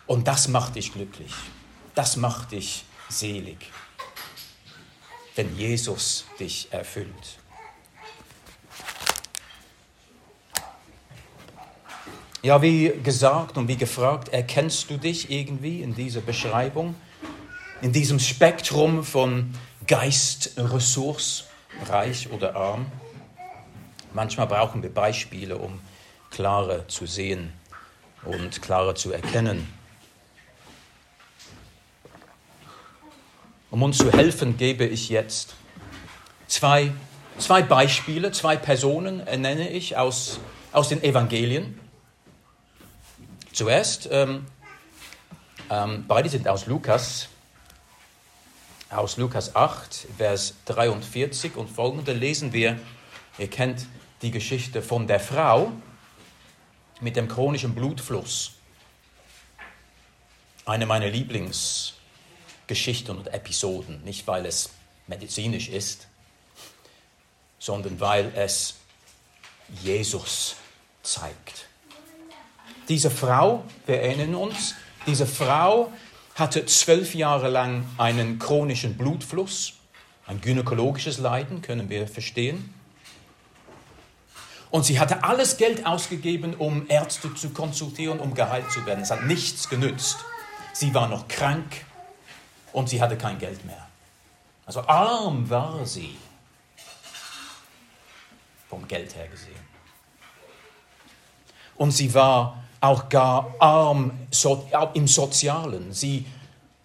Und 0.07 0.25
das 0.25 0.47
macht 0.47 0.77
dich 0.77 0.93
glücklich. 0.93 1.33
Das 1.95 2.15
macht 2.15 2.53
dich 2.53 2.85
selig, 3.09 3.57
wenn 5.35 5.53
Jesus 5.57 6.23
dich 6.39 6.69
erfüllt. 6.71 7.39
Ja, 12.41 12.61
wie 12.61 12.87
gesagt 13.03 13.57
und 13.57 13.67
wie 13.67 13.75
gefragt, 13.75 14.29
erkennst 14.29 14.89
du 14.89 14.95
dich 14.97 15.29
irgendwie 15.29 15.81
in 15.81 15.93
dieser 15.93 16.21
Beschreibung, 16.21 16.95
in 17.81 17.91
diesem 17.91 18.17
Spektrum 18.17 19.03
von 19.03 19.53
Geist, 19.87 20.53
Ressource, 20.57 21.45
reich 21.89 22.29
oder 22.31 22.55
arm? 22.55 22.85
Manchmal 24.13 24.47
brauchen 24.47 24.83
wir 24.83 24.93
Beispiele, 24.93 25.57
um 25.57 25.79
klarer 26.29 26.87
zu 26.87 27.05
sehen 27.05 27.53
und 28.23 28.61
klarer 28.61 28.95
zu 28.95 29.11
erkennen. 29.11 29.71
Um 33.69 33.83
uns 33.83 33.97
zu 33.97 34.11
helfen, 34.11 34.57
gebe 34.57 34.85
ich 34.85 35.09
jetzt 35.09 35.55
zwei, 36.47 36.91
zwei 37.37 37.61
Beispiele, 37.61 38.31
zwei 38.31 38.57
Personen 38.57 39.23
nenne 39.23 39.69
ich 39.69 39.95
aus, 39.95 40.39
aus 40.73 40.89
den 40.89 41.01
Evangelien. 41.03 41.79
Zuerst, 43.53 44.09
ähm, 44.11 44.45
ähm, 45.69 46.05
beide 46.07 46.27
sind 46.27 46.47
aus 46.47 46.65
Lukas, 46.65 47.29
aus 48.91 49.17
Lukas 49.17 49.55
8, 49.55 50.07
Vers 50.17 50.55
43 50.65 51.55
und 51.55 51.69
folgende 51.69 52.11
lesen 52.11 52.51
wir, 52.51 52.77
ihr 53.37 53.49
kennt 53.49 53.85
die 54.21 54.31
Geschichte 54.31 54.81
von 54.81 55.07
der 55.07 55.21
Frau 55.21 55.71
mit 56.99 57.15
dem 57.15 57.29
chronischen 57.29 57.73
Blutfluss. 57.73 58.51
Eine 60.65 60.85
meiner 60.85 61.07
Lieblingsgeschichten 61.07 63.17
und 63.17 63.33
Episoden, 63.33 64.03
nicht 64.03 64.27
weil 64.27 64.45
es 64.45 64.71
medizinisch 65.07 65.69
ist, 65.69 66.07
sondern 67.59 67.99
weil 67.99 68.31
es 68.35 68.75
Jesus 69.81 70.55
zeigt. 71.01 71.67
Diese 72.89 73.09
Frau, 73.09 73.63
wir 73.85 74.01
erinnern 74.01 74.35
uns, 74.35 74.75
diese 75.07 75.25
Frau 75.25 75.93
hatte 76.41 76.65
zwölf 76.65 77.15
Jahre 77.15 77.49
lang 77.49 77.85
einen 77.97 78.39
chronischen 78.39 78.97
Blutfluss, 78.97 79.75
ein 80.27 80.41
gynäkologisches 80.41 81.19
Leiden, 81.19 81.61
können 81.61 81.89
wir 81.89 82.07
verstehen. 82.07 82.73
Und 84.71 84.85
sie 84.85 84.99
hatte 84.99 85.23
alles 85.23 85.57
Geld 85.57 85.85
ausgegeben, 85.85 86.55
um 86.55 86.85
Ärzte 86.89 87.33
zu 87.35 87.51
konsultieren, 87.51 88.19
um 88.19 88.33
geheilt 88.33 88.71
zu 88.71 88.85
werden. 88.85 89.01
Es 89.03 89.11
hat 89.11 89.25
nichts 89.25 89.69
genützt. 89.69 90.17
Sie 90.73 90.93
war 90.93 91.07
noch 91.07 91.27
krank 91.27 91.85
und 92.73 92.89
sie 92.89 93.01
hatte 93.01 93.17
kein 93.17 93.37
Geld 93.37 93.63
mehr. 93.65 93.87
Also 94.65 94.81
arm 94.87 95.49
war 95.49 95.85
sie, 95.85 96.17
vom 98.69 98.87
Geld 98.87 99.15
her 99.15 99.27
gesehen. 99.27 99.53
Und 101.75 101.91
sie 101.91 102.13
war 102.13 102.63
auch 102.81 103.09
gar 103.09 103.55
arm 103.59 104.11
so, 104.31 104.67
im 104.95 105.07
Sozialen. 105.07 105.93
Sie, 105.93 106.25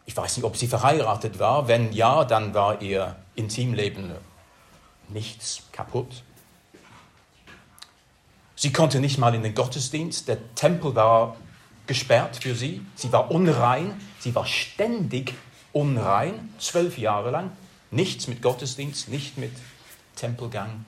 ich 0.04 0.16
weiß 0.16 0.36
nicht, 0.36 0.44
ob 0.44 0.56
sie 0.56 0.68
verheiratet 0.68 1.38
war. 1.38 1.66
Wenn 1.66 1.92
ja, 1.92 2.24
dann 2.24 2.54
war 2.54 2.80
ihr 2.82 3.16
Intimleben 3.34 4.12
nichts 5.08 5.62
kaputt. 5.72 6.22
Sie 8.54 8.72
konnte 8.72 9.00
nicht 9.00 9.18
mal 9.18 9.34
in 9.34 9.42
den 9.42 9.54
Gottesdienst. 9.54 10.28
Der 10.28 10.54
Tempel 10.54 10.94
war 10.94 11.36
gesperrt 11.86 12.36
für 12.36 12.54
sie. 12.54 12.82
Sie 12.94 13.12
war 13.12 13.30
unrein. 13.30 13.98
Sie 14.18 14.34
war 14.34 14.46
ständig 14.46 15.34
unrein, 15.72 16.54
zwölf 16.58 16.98
Jahre 16.98 17.30
lang. 17.30 17.52
Nichts 17.90 18.28
mit 18.28 18.42
Gottesdienst, 18.42 19.08
nicht 19.08 19.38
mit 19.38 19.52
Tempelgang. 20.14 20.84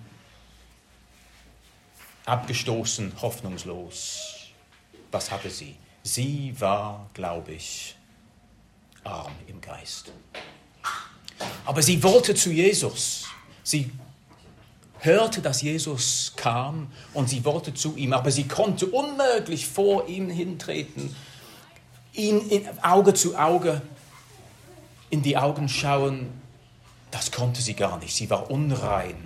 Abgestoßen, 2.24 3.12
hoffnungslos 3.22 4.37
was 5.10 5.30
hatte 5.30 5.50
sie? 5.50 5.76
Sie 6.02 6.54
war, 6.58 7.08
glaube 7.14 7.52
ich, 7.52 7.96
arm 9.04 9.32
im 9.46 9.60
Geist. 9.60 10.12
Aber 11.64 11.82
sie 11.82 12.02
wollte 12.02 12.34
zu 12.34 12.50
Jesus. 12.50 13.26
Sie 13.62 13.90
hörte, 15.00 15.40
dass 15.40 15.62
Jesus 15.62 16.32
kam 16.36 16.90
und 17.14 17.28
sie 17.28 17.44
wollte 17.44 17.74
zu 17.74 17.96
ihm, 17.96 18.12
aber 18.12 18.30
sie 18.30 18.48
konnte 18.48 18.86
unmöglich 18.86 19.66
vor 19.66 20.08
ihm 20.08 20.30
hintreten, 20.30 21.14
ihn 22.14 22.40
in 22.48 22.66
Auge 22.82 23.14
zu 23.14 23.36
Auge 23.36 23.82
in 25.10 25.22
die 25.22 25.36
Augen 25.36 25.68
schauen. 25.68 26.28
Das 27.10 27.32
konnte 27.32 27.62
sie 27.62 27.74
gar 27.74 27.98
nicht. 27.98 28.14
Sie 28.14 28.28
war 28.28 28.50
unrein. 28.50 29.16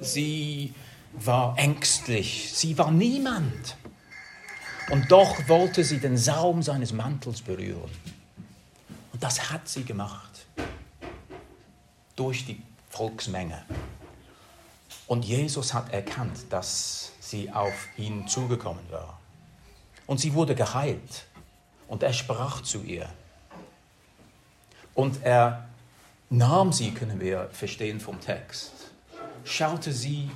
Sie 0.00 0.72
war 1.12 1.58
ängstlich. 1.58 2.50
Sie 2.54 2.78
war 2.78 2.90
niemand. 2.90 3.76
Und 4.90 5.10
doch 5.10 5.48
wollte 5.48 5.84
sie 5.84 5.98
den 5.98 6.16
Saum 6.16 6.62
seines 6.62 6.92
Mantels 6.92 7.42
berühren. 7.42 7.90
Und 9.12 9.22
das 9.22 9.50
hat 9.50 9.68
sie 9.68 9.84
gemacht. 9.84 10.46
Durch 12.16 12.46
die 12.46 12.62
Volksmenge. 12.88 13.62
Und 15.06 15.24
Jesus 15.24 15.74
hat 15.74 15.92
erkannt, 15.92 16.38
dass 16.50 17.12
sie 17.20 17.50
auf 17.50 17.88
ihn 17.96 18.26
zugekommen 18.28 18.84
war. 18.90 19.18
Und 20.06 20.20
sie 20.20 20.34
wurde 20.34 20.54
geheilt. 20.54 21.26
Und 21.86 22.02
er 22.02 22.12
sprach 22.12 22.62
zu 22.62 22.82
ihr. 22.82 23.08
Und 24.94 25.22
er 25.22 25.68
nahm 26.30 26.72
sie, 26.72 26.92
können 26.92 27.20
wir 27.20 27.48
verstehen 27.52 28.00
vom 28.00 28.20
Text, 28.20 28.72
schaute 29.44 29.92
sie 29.92 30.30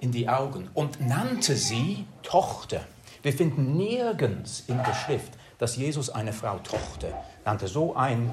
in 0.00 0.12
die 0.12 0.28
Augen 0.28 0.70
und 0.74 1.00
nannte 1.00 1.56
sie 1.56 2.06
Tochter. 2.22 2.86
Wir 3.22 3.32
finden 3.32 3.76
nirgends 3.76 4.64
in 4.66 4.78
der 4.78 4.94
Schrift, 4.94 5.32
dass 5.58 5.76
Jesus 5.76 6.08
eine 6.10 6.32
Frau 6.32 6.58
Tochter 6.58 7.24
nannte. 7.44 7.68
So 7.68 7.94
ein, 7.94 8.32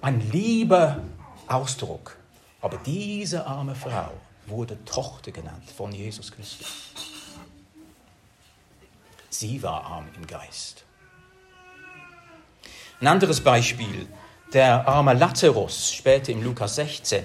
ein 0.00 0.30
lieber 0.30 1.02
Ausdruck. 1.46 2.16
Aber 2.60 2.78
diese 2.78 3.46
arme 3.46 3.74
Frau 3.74 4.10
wurde 4.46 4.82
Tochter 4.84 5.32
genannt 5.32 5.70
von 5.76 5.92
Jesus 5.92 6.32
Christus. 6.32 6.66
Sie 9.28 9.62
war 9.62 9.84
arm 9.84 10.06
im 10.16 10.26
Geist. 10.26 10.84
Ein 13.00 13.08
anderes 13.08 13.42
Beispiel, 13.42 14.08
der 14.54 14.88
arme 14.88 15.12
Lazarus, 15.12 15.92
später 15.92 16.32
im 16.32 16.42
Lukas 16.42 16.76
16. 16.76 17.24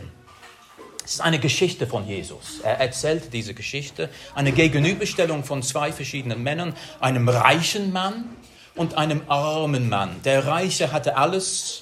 Es 1.04 1.14
ist 1.14 1.22
eine 1.22 1.40
Geschichte 1.40 1.88
von 1.88 2.08
Jesus. 2.08 2.60
Er 2.64 2.80
erzählt 2.80 3.34
diese 3.34 3.54
Geschichte, 3.54 4.10
eine 4.36 4.52
Gegenüberstellung 4.52 5.44
von 5.44 5.64
zwei 5.64 5.92
verschiedenen 5.92 6.44
Männern, 6.44 6.76
einem 7.00 7.28
reichen 7.28 7.92
Mann 7.92 8.26
und 8.76 8.98
einem 8.98 9.24
armen 9.28 9.90
Mann. 9.90 10.22
Der 10.24 10.46
Reiche 10.46 10.92
hatte 10.92 11.18
alles, 11.18 11.82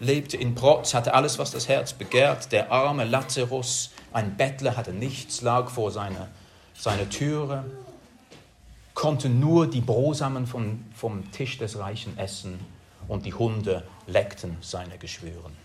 lebte 0.00 0.36
in 0.36 0.54
Protz, 0.54 0.94
hatte 0.94 1.14
alles, 1.14 1.38
was 1.38 1.50
das 1.50 1.68
Herz 1.68 1.92
begehrt. 1.92 2.52
Der 2.52 2.70
arme 2.70 3.04
Lazarus, 3.04 3.90
ein 4.12 4.36
Bettler, 4.36 4.76
hatte 4.76 4.92
nichts, 4.92 5.42
lag 5.42 5.68
vor 5.68 5.90
seiner, 5.90 6.28
seiner 6.74 7.08
Türe, 7.10 7.64
konnte 8.94 9.28
nur 9.28 9.66
die 9.66 9.80
Brosamen 9.80 10.46
vom, 10.46 10.84
vom 10.94 11.30
Tisch 11.32 11.58
des 11.58 11.78
Reichen 11.78 12.16
essen 12.16 12.60
und 13.08 13.26
die 13.26 13.34
Hunde 13.34 13.82
leckten 14.06 14.56
seine 14.60 14.98
Geschwüren. 14.98 15.63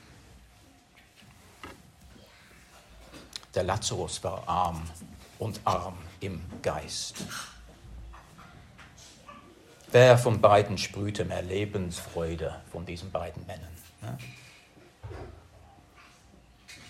Der 3.60 3.65
Lazarus 3.65 4.24
war 4.24 4.48
arm 4.48 4.82
und 5.38 5.60
arm 5.65 5.98
im 6.22 6.41
Geist. 6.62 7.17
Wer 9.91 10.17
von 10.17 10.39
beiden 10.39 10.78
sprühte 10.78 11.26
mehr 11.26 11.41
Lebensfreude 11.41 12.62
von 12.72 12.86
diesen 12.86 13.12
beiden 13.12 13.45
Männern? 13.45 13.76
Ne? 14.02 14.17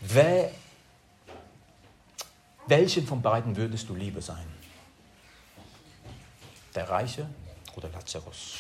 Wer, 0.02 0.52
welchen 2.68 3.08
von 3.08 3.24
beiden 3.24 3.58
würdest 3.58 3.90
du 3.90 3.96
lieber 3.96 4.22
sein? 4.22 4.46
Der 6.76 6.88
Reiche 6.88 7.28
oder 7.78 7.90
Lazarus? 7.90 8.58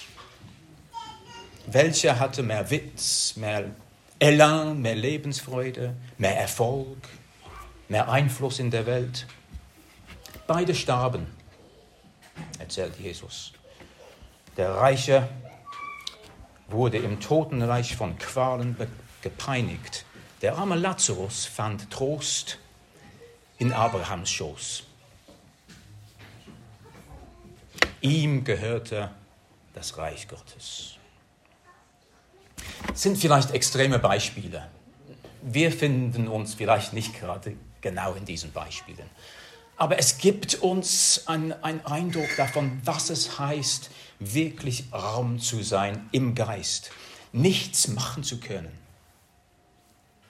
Welcher 1.67 2.19
hatte 2.19 2.41
mehr 2.41 2.71
Witz, 2.71 3.35
mehr 3.35 3.65
Elan, 4.17 4.81
mehr 4.81 4.95
Lebensfreude, 4.95 5.95
mehr 6.17 6.39
Erfolg, 6.39 7.07
mehr 7.89 8.09
Einfluss 8.09 8.59
in 8.59 8.71
der 8.71 8.85
Welt? 8.85 9.27
Beide 10.47 10.73
starben, 10.73 11.27
erzählt 12.59 12.97
Jesus. 12.99 13.51
Der 14.57 14.75
Reiche 14.75 15.27
wurde 16.67 16.97
im 16.97 17.19
Totenreich 17.19 17.95
von 17.95 18.17
Qualen 18.17 18.77
gepeinigt. 19.21 20.05
Der 20.41 20.57
arme 20.57 20.75
Lazarus 20.75 21.45
fand 21.45 21.89
Trost 21.91 22.59
in 23.57 23.73
Abrahams 23.73 24.29
Schoß. 24.29 24.83
Ihm 28.01 28.45
gehörte 28.45 29.11
das 29.73 29.97
Reich 29.97 30.27
Gottes. 30.27 30.95
Das 32.87 33.01
sind 33.01 33.17
vielleicht 33.17 33.51
extreme 33.51 33.99
Beispiele. 33.99 34.69
Wir 35.41 35.71
finden 35.71 36.27
uns 36.27 36.53
vielleicht 36.53 36.93
nicht 36.93 37.19
gerade 37.19 37.55
genau 37.81 38.13
in 38.13 38.25
diesen 38.25 38.51
Beispielen. 38.51 39.09
Aber 39.77 39.97
es 39.97 40.17
gibt 40.17 40.55
uns 40.55 41.23
einen 41.27 41.53
Eindruck 41.63 42.29
davon, 42.35 42.81
was 42.83 43.09
es 43.09 43.39
heißt, 43.39 43.89
wirklich 44.19 44.85
arm 44.91 45.39
zu 45.39 45.63
sein 45.63 46.09
im 46.11 46.35
Geist, 46.35 46.91
nichts 47.31 47.87
machen 47.87 48.23
zu 48.23 48.39
können 48.39 48.77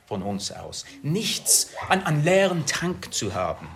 von 0.06 0.22
uns 0.22 0.52
aus, 0.52 0.86
nichts, 1.04 1.70
einen, 1.88 2.04
einen 2.04 2.24
leeren 2.24 2.66
Tank 2.66 3.14
zu 3.14 3.34
haben. 3.34 3.68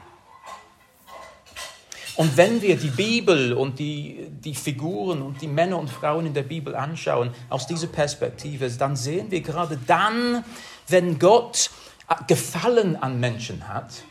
Und 2.16 2.38
wenn 2.38 2.62
wir 2.62 2.76
die 2.76 2.90
Bibel 2.90 3.54
und 3.54 3.80
die, 3.80 4.28
die 4.30 4.54
Figuren 4.54 5.24
und 5.24 5.42
die 5.42 5.48
Männer 5.48 5.80
und 5.80 5.90
Frauen 5.90 6.28
in 6.28 6.34
der 6.34 6.44
Bibel 6.44 6.76
anschauen, 6.76 7.34
aus 7.50 7.66
dieser 7.66 7.88
Perspektive, 7.88 8.70
dann 8.70 8.96
sehen 8.96 9.32
wir 9.32 9.42
gerade 9.42 9.80
dann, 9.88 10.46
wenn 10.88 11.18
Gott 11.18 11.72
Gefallen 12.28 12.96
an 12.96 13.20
Menschen 13.20 13.68
hat 13.68 14.04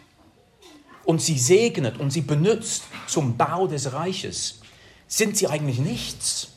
und 1.05 1.21
sie 1.21 1.39
segnet 1.39 1.99
und 1.99 2.11
sie 2.11 2.23
benutzt 2.23 2.85
zum 3.07 3.37
Bau 3.37 3.67
des 3.67 3.93
Reiches, 3.93 4.61
sind 5.07 5.37
sie 5.37 5.49
eigentlich 5.49 5.79
nichts. 5.79 6.53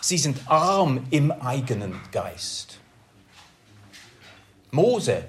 Sie 0.00 0.18
sind 0.18 0.38
arm 0.50 1.06
im 1.10 1.30
eigenen 1.30 2.00
Geist. 2.12 2.78
Mose, 4.70 5.26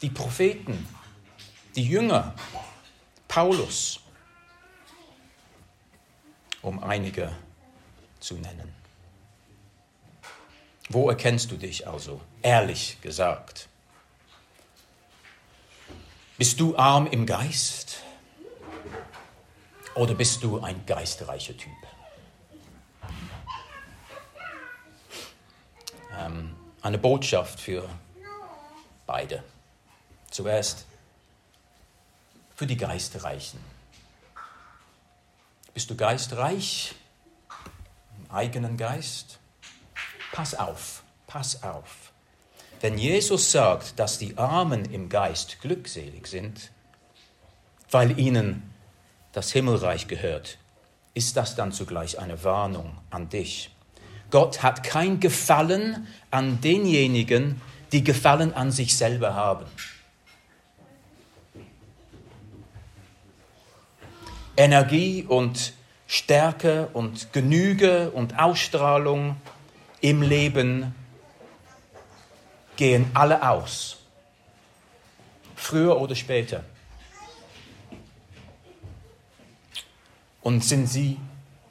die 0.00 0.10
Propheten, 0.10 0.86
die 1.76 1.84
Jünger, 1.84 2.34
Paulus, 3.28 4.00
um 6.62 6.82
einige 6.82 7.32
zu 8.20 8.34
nennen. 8.34 8.81
Wo 10.88 11.08
erkennst 11.08 11.50
du 11.50 11.56
dich 11.56 11.86
also, 11.86 12.20
ehrlich 12.42 13.00
gesagt? 13.00 13.68
Bist 16.38 16.58
du 16.58 16.76
arm 16.76 17.06
im 17.06 17.24
Geist? 17.24 18.02
Oder 19.94 20.14
bist 20.14 20.42
du 20.42 20.60
ein 20.60 20.84
geistreicher 20.86 21.56
Typ? 21.56 21.72
Ähm, 26.18 26.56
eine 26.80 26.98
Botschaft 26.98 27.60
für 27.60 27.88
beide. 29.06 29.44
Zuerst 30.30 30.86
für 32.56 32.66
die 32.66 32.76
Geistreichen. 32.76 33.60
Bist 35.74 35.90
du 35.90 35.96
geistreich 35.96 36.94
im 38.18 38.30
eigenen 38.30 38.76
Geist? 38.76 39.38
Pass 40.32 40.54
auf, 40.54 41.02
pass 41.26 41.62
auf. 41.62 42.10
Wenn 42.80 42.98
Jesus 42.98 43.52
sagt, 43.52 43.98
dass 43.98 44.18
die 44.18 44.36
Armen 44.38 44.86
im 44.86 45.08
Geist 45.08 45.60
glückselig 45.60 46.26
sind, 46.26 46.72
weil 47.90 48.18
ihnen 48.18 48.72
das 49.32 49.52
Himmelreich 49.52 50.08
gehört, 50.08 50.58
ist 51.14 51.36
das 51.36 51.54
dann 51.54 51.70
zugleich 51.70 52.18
eine 52.18 52.42
Warnung 52.42 52.98
an 53.10 53.28
dich. 53.28 53.70
Gott 54.30 54.62
hat 54.62 54.82
kein 54.82 55.20
Gefallen 55.20 56.08
an 56.30 56.62
denjenigen, 56.62 57.60
die 57.92 58.02
Gefallen 58.02 58.54
an 58.54 58.72
sich 58.72 58.96
selber 58.96 59.34
haben. 59.34 59.66
Energie 64.56 65.24
und 65.28 65.74
Stärke 66.06 66.88
und 66.94 67.34
Genüge 67.34 68.10
und 68.10 68.38
Ausstrahlung 68.38 69.36
im 70.02 70.20
Leben 70.20 70.94
gehen 72.76 73.10
alle 73.14 73.48
aus. 73.48 73.96
Früher 75.56 75.98
oder 75.98 76.14
später. 76.14 76.64
Und 80.42 80.64
sind 80.64 80.88
sie, 80.88 81.18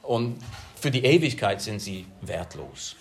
und 0.02 0.42
für 0.80 0.90
die 0.90 1.04
Ewigkeit 1.04 1.60
sind 1.60 1.78
sie 1.78 2.06
wertlos. 2.22 2.96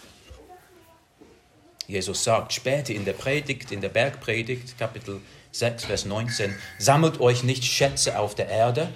Jesus 1.87 2.23
sagt 2.23 2.53
später 2.53 2.93
in 2.93 3.05
der 3.05 3.13
Predigt, 3.13 3.71
in 3.71 3.81
der 3.81 3.89
Bergpredigt, 3.89 4.77
Kapitel 4.77 5.21
6, 5.53 5.85
Vers 5.85 6.05
19, 6.05 6.55
sammelt 6.77 7.21
euch 7.21 7.43
nicht 7.43 7.63
Schätze 7.63 8.19
auf 8.19 8.35
der 8.35 8.49
Erde, 8.49 8.89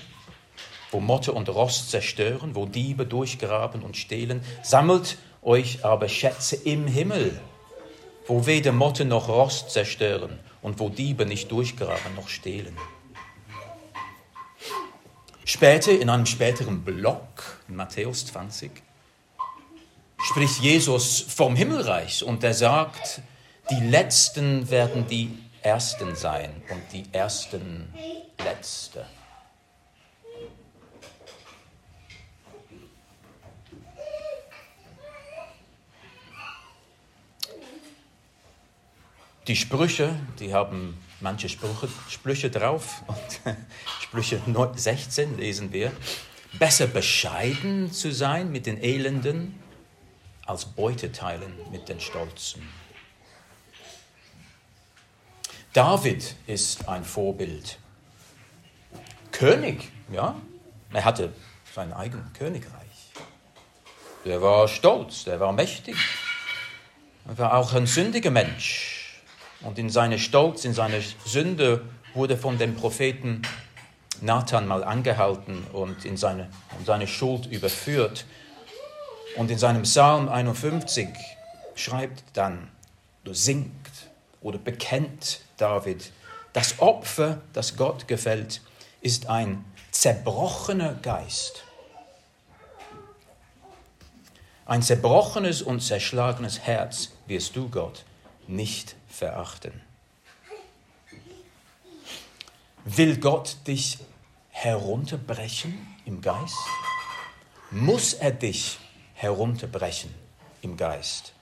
wo 0.92 1.00
Motte 1.00 1.32
und 1.32 1.48
Rost 1.50 1.92
zerstören, 1.92 2.56
wo 2.56 2.66
Diebe 2.66 3.06
durchgraben 3.06 3.82
und 3.82 3.96
stehlen, 3.96 4.42
sammelt 4.64 5.18
euch 5.46 5.86
aber 5.86 6.10
Schätze 6.10 6.56
im 6.56 6.88
Himmel, 6.88 7.40
wo 8.28 8.46
weder 8.46 8.72
Motte 8.72 9.06
noch 9.06 9.30
Rost 9.30 9.70
zerstören 9.70 10.40
und 10.62 10.80
wo 10.80 10.90
Diebe 10.90 11.26
nicht 11.26 11.52
durchgraben 11.52 12.16
noch 12.16 12.28
stehlen. 12.28 12.76
Später, 15.46 15.92
in 15.92 16.10
einem 16.10 16.26
späteren 16.26 16.84
Block, 16.84 17.62
in 17.70 17.76
Matthäus 17.76 18.26
20, 18.26 18.72
spricht 20.24 20.60
Jesus 20.60 21.22
vom 21.22 21.56
Himmelreich 21.56 22.24
und 22.24 22.44
er 22.44 22.56
sagt, 22.56 23.22
die 23.70 23.86
Letzten 23.86 24.70
werden 24.72 25.08
die 25.08 25.38
Ersten 25.62 26.16
sein 26.16 26.64
und 26.72 26.82
die 26.92 27.04
Ersten 27.12 27.94
Letzte. 28.44 29.06
Die 39.48 39.56
Sprüche, 39.56 40.16
die 40.40 40.54
haben 40.56 40.98
manche 41.20 41.50
Sprüche, 41.50 41.88
Sprüche 42.10 42.50
drauf 42.50 43.04
und 43.06 43.56
Sprüche 44.02 44.42
16 44.76 45.38
lesen 45.38 45.72
wir. 45.72 45.92
Besser 46.54 46.88
bescheiden 46.88 47.92
zu 47.92 48.12
sein 48.12 48.52
mit 48.52 48.66
den 48.66 48.82
Elenden, 48.82 49.60
als 50.46 50.66
Beute 50.66 51.12
teilen 51.12 51.54
mit 51.72 51.90
den 51.90 52.00
Stolzen. 52.00 52.68
David 55.74 56.36
ist 56.48 56.88
ein 56.88 57.04
Vorbild. 57.04 57.78
König, 59.32 59.92
ja, 60.12 60.36
er 60.92 61.04
hatte 61.04 61.34
sein 61.74 61.92
eigenes 61.94 62.32
Königreich. 62.34 63.12
Der 64.24 64.42
war 64.42 64.68
stolz, 64.68 65.26
der 65.26 65.40
war 65.40 65.52
mächtig. 65.52 65.98
Er 67.28 67.38
war 67.38 67.54
auch 67.56 67.74
ein 67.74 67.86
sündiger 67.86 68.32
Mensch. 68.32 68.95
Und 69.62 69.80
in 69.80 69.90
seiner 69.90 70.18
Stolz, 70.18 70.66
in 70.66 70.74
seiner 70.74 71.00
Sünde 71.26 71.82
wurde 72.14 72.38
von 72.38 72.58
dem 72.58 72.76
Propheten 72.76 73.42
Nathan 74.22 74.68
mal 74.68 74.84
angehalten 74.84 75.66
und 75.74 76.06
in 76.06 76.18
seine, 76.18 76.50
in 76.80 76.86
seine 76.86 77.08
Schuld 77.08 77.46
überführt. 77.48 78.26
Und 79.36 79.52
in 79.52 79.58
seinem 79.58 79.84
Psalm 79.84 80.30
51 80.30 81.10
schreibt 81.76 82.24
dann, 82.34 82.70
du 83.24 83.34
singt 83.34 83.72
oder 84.42 84.58
bekennt 84.58 85.42
David, 85.58 86.12
das 86.54 86.80
Opfer, 86.80 87.42
das 87.52 87.76
Gott 87.76 88.08
gefällt, 88.08 88.62
ist 89.02 89.28
ein 89.28 89.66
zerbrochener 89.92 90.94
Geist. 90.94 91.64
Ein 94.66 94.82
zerbrochenes 94.82 95.62
und 95.62 95.82
zerschlagenes 95.82 96.60
Herz 96.60 97.12
wirst 97.28 97.56
du, 97.56 97.70
Gott, 97.70 98.04
nicht 98.48 98.96
verachten. 99.16 99.82
Will 102.84 103.18
Gott 103.18 103.58
dich 103.66 103.98
herunterbrechen 104.50 105.96
im 106.06 106.22
Geist? 106.22 106.58
Muss 107.72 108.14
er 108.14 108.32
dich 108.32 108.78
herunterbrechen 109.14 110.14
im 110.62 110.78
Geist? 110.78 111.34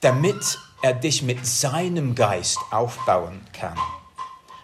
Damit 0.00 0.58
er 0.82 0.94
dich 0.94 1.22
mit 1.22 1.44
seinem 1.44 2.14
Geist 2.14 2.58
aufbauen 2.70 3.44
kann, 3.52 3.78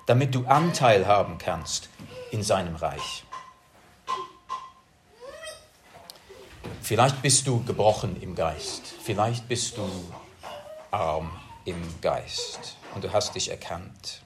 damit 0.07 0.35
du 0.35 0.47
Anteil 0.47 1.07
haben 1.07 1.37
kannst 1.37 1.91
in 2.31 2.43
seinem 2.43 2.77
Reich. 2.77 3.25
Vielleicht 6.81 7.21
bist 7.21 7.47
du 7.47 7.63
gebrochen 7.65 8.23
im 8.23 8.35
Geist, 8.35 8.95
vielleicht 9.03 9.49
bist 9.49 9.77
du 9.77 9.91
arm 10.91 11.31
im 11.65 11.83
Geist 12.01 12.77
und 12.95 13.05
du 13.05 13.13
hast 13.13 13.35
dich 13.35 13.51
erkannt. 13.51 14.23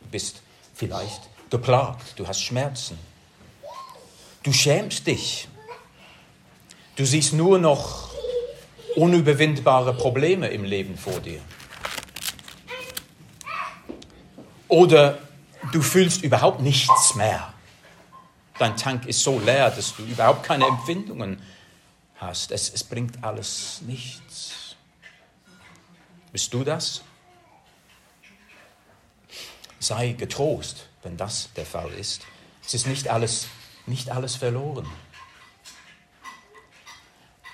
Du 0.00 0.08
bist 0.08 0.42
vielleicht 0.74 1.22
geplagt, 1.50 2.18
du 2.18 2.26
hast 2.26 2.40
Schmerzen. 2.42 2.98
Du 4.42 4.52
schämst 4.52 5.06
dich. 5.06 5.48
Du 6.96 7.06
siehst 7.06 7.32
nur 7.32 7.58
noch 7.58 8.10
unüberwindbare 8.96 9.94
Probleme 9.94 10.48
im 10.48 10.64
Leben 10.64 10.98
vor 10.98 11.20
dir. 11.20 11.40
Oder 14.68 15.18
du 15.72 15.82
fühlst 15.82 16.22
überhaupt 16.22 16.60
nichts 16.60 17.14
mehr. 17.14 17.52
Dein 18.58 18.76
Tank 18.76 19.06
ist 19.06 19.22
so 19.22 19.38
leer, 19.38 19.70
dass 19.70 19.94
du 19.96 20.02
überhaupt 20.02 20.44
keine 20.44 20.66
Empfindungen 20.66 21.42
hast. 22.16 22.52
Es, 22.52 22.72
es 22.72 22.84
bringt 22.84 23.22
alles 23.22 23.82
nichts. 23.82 24.61
Bist 26.32 26.52
du 26.54 26.64
das? 26.64 27.02
Sei 29.78 30.12
getrost, 30.12 30.88
wenn 31.02 31.16
das 31.16 31.52
der 31.54 31.66
Fall 31.66 31.92
ist. 31.92 32.22
Es 32.64 32.74
ist 32.74 32.86
nicht 32.86 33.08
alles, 33.08 33.48
nicht 33.86 34.10
alles 34.10 34.36
verloren. 34.36 34.88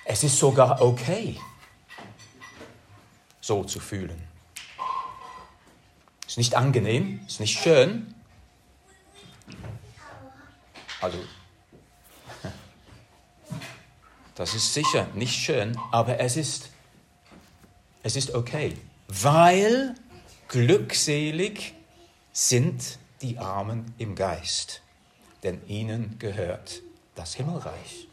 Es 0.05 0.23
ist 0.23 0.39
sogar 0.39 0.81
okay, 0.81 1.39
so 3.41 3.63
zu 3.63 3.79
fühlen. 3.79 4.27
Ist 6.25 6.37
nicht 6.37 6.55
angenehm, 6.55 7.19
ist 7.27 7.39
nicht 7.39 7.59
schön. 7.59 8.13
Also, 11.01 11.17
das 14.35 14.53
ist 14.53 14.73
sicher 14.73 15.07
nicht 15.13 15.33
schön, 15.33 15.77
aber 15.91 16.19
es 16.19 16.37
ist, 16.37 16.69
es 18.03 18.15
ist 18.15 18.33
okay, 18.33 18.77
weil 19.07 19.95
glückselig 20.47 21.73
sind 22.31 22.99
die 23.21 23.37
Armen 23.37 23.93
im 23.97 24.15
Geist, 24.15 24.81
denn 25.43 25.61
ihnen 25.67 26.17
gehört 26.19 26.81
das 27.15 27.35
Himmelreich. 27.35 28.07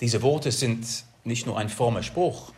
Diese 0.00 0.22
Worte 0.22 0.52
sind 0.52 0.86
nicht 1.24 1.46
nur 1.46 1.58
ein 1.58 1.68
frommer 1.68 2.02
Spruch. 2.02 2.52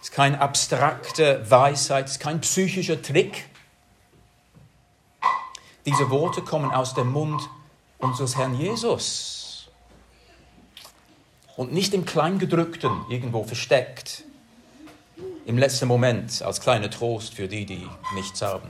Es 0.00 0.08
ist 0.08 0.12
keine 0.14 0.40
abstrakte 0.40 1.48
Weisheit, 1.50 2.06
es 2.06 2.12
ist 2.12 2.20
kein 2.20 2.40
psychischer 2.40 3.00
Trick. 3.00 3.46
Diese 5.86 6.10
Worte 6.10 6.42
kommen 6.42 6.70
aus 6.70 6.94
dem 6.94 7.10
Mund 7.12 7.48
unseres 7.98 8.36
Herrn 8.36 8.58
Jesus. 8.58 9.43
Und 11.56 11.72
nicht 11.72 11.94
im 11.94 12.04
Kleingedrückten 12.04 12.90
irgendwo 13.08 13.44
versteckt, 13.44 14.24
im 15.46 15.58
letzten 15.58 15.86
Moment 15.86 16.42
als 16.42 16.60
kleiner 16.60 16.90
Trost 16.90 17.34
für 17.34 17.48
die, 17.48 17.66
die 17.66 17.86
nichts 18.14 18.42
haben. 18.42 18.68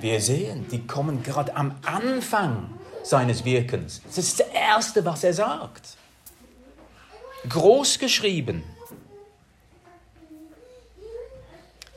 Wir 0.00 0.20
sehen, 0.20 0.66
die 0.70 0.86
kommen 0.86 1.22
gerade 1.22 1.56
am 1.56 1.76
Anfang 1.84 2.78
seines 3.02 3.44
Wirkens. 3.44 4.02
Das 4.06 4.18
ist 4.18 4.40
das 4.40 4.48
Erste, 4.48 5.04
was 5.04 5.24
er 5.24 5.34
sagt. 5.34 5.96
Groß 7.48 7.98
geschrieben. 7.98 8.64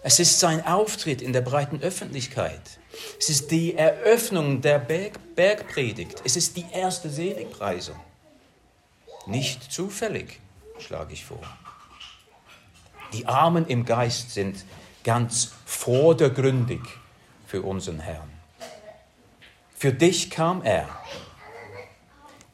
Es 0.03 0.19
ist 0.19 0.39
sein 0.39 0.65
Auftritt 0.65 1.21
in 1.21 1.33
der 1.33 1.41
breiten 1.41 1.81
Öffentlichkeit. 1.81 2.61
Es 3.19 3.29
ist 3.29 3.51
die 3.51 3.75
Eröffnung 3.75 4.61
der 4.61 4.79
Berg 4.79 5.19
Bergpredigt. 5.35 6.21
Es 6.25 6.35
ist 6.35 6.57
die 6.57 6.65
erste 6.73 7.09
Seligpreisung. 7.09 7.99
Nicht 9.27 9.71
zufällig, 9.71 10.39
schlage 10.79 11.13
ich 11.13 11.25
vor. 11.25 11.43
Die 13.13 13.27
Armen 13.27 13.67
im 13.67 13.85
Geist 13.85 14.31
sind 14.31 14.65
ganz 15.03 15.51
vordergründig 15.65 16.81
für 17.45 17.61
unseren 17.61 17.99
Herrn. 17.99 18.31
Für 19.75 19.93
dich 19.93 20.31
kam 20.31 20.63
er. 20.63 20.89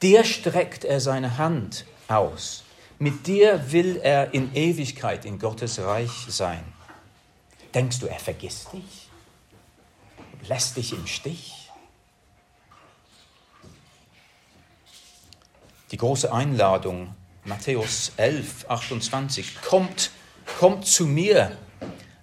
Dir 0.01 0.25
streckt 0.25 0.84
er 0.84 0.99
seine 0.99 1.38
Hand 1.38 1.86
aus. 2.10 2.63
Mit 2.99 3.27
dir 3.27 3.71
will 3.71 3.99
er 4.03 4.34
in 4.34 4.53
Ewigkeit 4.53 5.23
in 5.23 5.39
Gottes 5.39 5.79
Reich 5.79 6.25
sein. 6.27 6.63
Denkst 7.73 7.99
du, 7.99 8.08
er 8.08 8.19
vergisst 8.19 8.73
dich? 8.73 9.02
Lässt 10.47 10.75
dich 10.75 10.91
im 10.91 11.08
Stich? 11.08 11.69
Die 15.91 15.97
große 15.97 16.34
Einladung, 16.34 17.15
Matthäus 17.45 18.12
11, 18.17 18.65
28, 18.67 19.62
kommt, 19.62 20.12
kommt 20.60 20.86
zu 20.86 21.06
mir, 21.06 21.58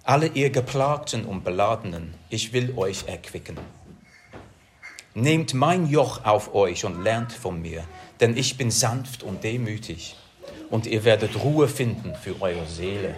alle 0.03 0.27
ihr 0.27 0.51
Geplagten 0.51 1.25
und 1.25 1.43
Beladenen, 1.43 2.13
ich 2.29 2.53
will 2.53 2.77
euch 2.77 3.07
erquicken. 3.07 3.57
Nehmt 5.15 5.53
mein 5.53 5.87
Joch 5.89 6.23
auf 6.23 6.53
euch 6.53 6.85
und 6.85 7.03
lernt 7.03 7.33
von 7.33 7.61
mir, 7.61 7.83
denn 8.19 8.37
ich 8.37 8.55
bin 8.55 8.69
sanft 8.69 9.23
und 9.23 9.43
demütig, 9.43 10.15
und 10.69 10.85
ihr 10.85 11.03
werdet 11.05 11.43
Ruhe 11.43 11.67
finden 11.67 12.13
für 12.15 12.39
eure 12.41 12.67
Seele. 12.67 13.15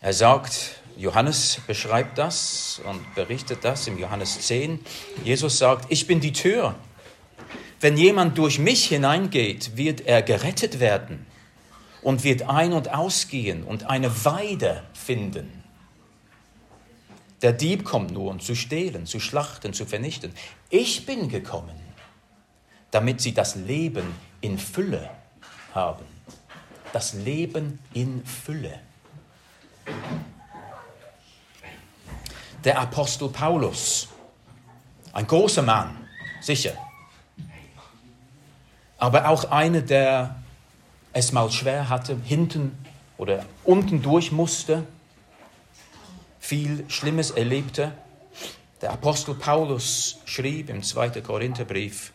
Er 0.00 0.12
sagt, 0.12 0.76
Johannes 0.96 1.60
beschreibt 1.66 2.18
das 2.18 2.80
und 2.84 3.14
berichtet 3.14 3.64
das 3.64 3.86
im 3.88 3.98
Johannes 3.98 4.40
10. 4.46 4.80
Jesus 5.24 5.58
sagt, 5.58 5.86
ich 5.90 6.06
bin 6.06 6.20
die 6.20 6.32
Tür. 6.32 6.76
Wenn 7.80 7.96
jemand 7.96 8.38
durch 8.38 8.58
mich 8.58 8.86
hineingeht, 8.86 9.76
wird 9.76 10.00
er 10.02 10.22
gerettet 10.22 10.80
werden 10.80 11.26
und 12.02 12.24
wird 12.24 12.42
ein- 12.42 12.72
und 12.72 12.92
ausgehen 12.92 13.64
und 13.64 13.86
eine 13.86 14.24
Weide 14.24 14.84
finden. 14.92 15.64
Der 17.42 17.52
Dieb 17.52 17.84
kommt 17.84 18.10
nur, 18.12 18.30
um 18.30 18.40
zu 18.40 18.56
stehlen, 18.56 19.06
zu 19.06 19.20
schlachten, 19.20 19.72
zu 19.72 19.86
vernichten. 19.86 20.32
Ich 20.70 21.06
bin 21.06 21.28
gekommen, 21.28 21.78
damit 22.90 23.20
sie 23.20 23.32
das 23.32 23.54
Leben 23.54 24.14
in 24.40 24.58
Fülle 24.58 25.10
haben. 25.74 26.04
Das 26.92 27.14
Leben 27.14 27.78
in 27.94 28.24
Fülle. 28.24 28.80
Der 32.64 32.78
Apostel 32.78 33.28
Paulus, 33.28 34.08
ein 35.12 35.26
großer 35.26 35.62
Mann, 35.62 36.08
sicher, 36.40 36.72
aber 38.98 39.28
auch 39.28 39.50
einer, 39.50 39.80
der 39.80 40.36
es 41.12 41.32
mal 41.32 41.50
schwer 41.50 41.88
hatte, 41.88 42.16
hinten 42.24 42.76
oder 43.16 43.44
unten 43.64 44.02
durch 44.02 44.32
musste, 44.32 44.86
viel 46.40 46.84
Schlimmes 46.88 47.30
erlebte. 47.30 47.92
Der 48.80 48.92
Apostel 48.92 49.34
Paulus 49.34 50.18
schrieb 50.24 50.70
im 50.70 50.82
2. 50.82 51.20
Korintherbrief, 51.20 52.12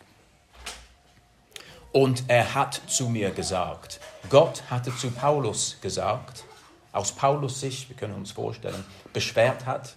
und 1.92 2.24
er 2.26 2.54
hat 2.54 2.80
zu 2.88 3.08
mir 3.08 3.30
gesagt, 3.30 4.00
Gott 4.28 4.64
hatte 4.68 4.94
zu 4.96 5.12
Paulus 5.12 5.78
gesagt, 5.80 6.44
aus 6.94 7.12
Paulus 7.12 7.60
Sicht, 7.60 7.88
wir 7.88 7.96
können 7.96 8.14
uns 8.14 8.30
vorstellen, 8.30 8.84
beschwert 9.12 9.66
hat 9.66 9.96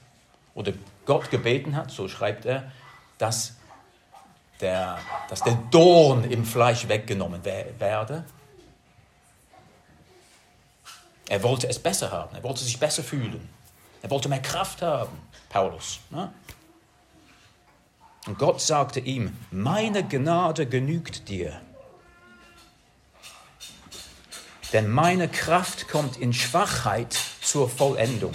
oder 0.55 0.73
Gott 1.05 1.29
gebeten 1.29 1.75
hat, 1.75 1.91
so 1.91 2.07
schreibt 2.07 2.45
er, 2.45 2.71
dass 3.19 3.55
der, 4.59 4.97
dass 5.29 5.41
der 5.43 5.53
Dorn 5.69 6.23
im 6.23 6.43
Fleisch 6.43 6.87
weggenommen 6.87 7.45
werde. 7.45 8.25
Er 11.29 11.43
wollte 11.43 11.67
es 11.69 11.77
besser 11.77 12.11
haben, 12.11 12.35
er 12.35 12.43
wollte 12.43 12.63
sich 12.63 12.79
besser 12.79 13.03
fühlen, 13.03 13.47
er 14.01 14.09
wollte 14.09 14.27
mehr 14.27 14.41
Kraft 14.41 14.81
haben, 14.81 15.19
Paulus. 15.49 15.99
Ne? 16.09 16.33
Und 18.25 18.39
Gott 18.39 18.59
sagte 18.59 18.99
ihm, 18.99 19.37
meine 19.51 20.03
Gnade 20.03 20.65
genügt 20.65 21.29
dir, 21.29 21.61
denn 24.73 24.89
meine 24.89 25.29
Kraft 25.29 25.87
kommt 25.87 26.17
in 26.17 26.33
Schwachheit 26.33 27.17
zur 27.41 27.69
Vollendung. 27.69 28.33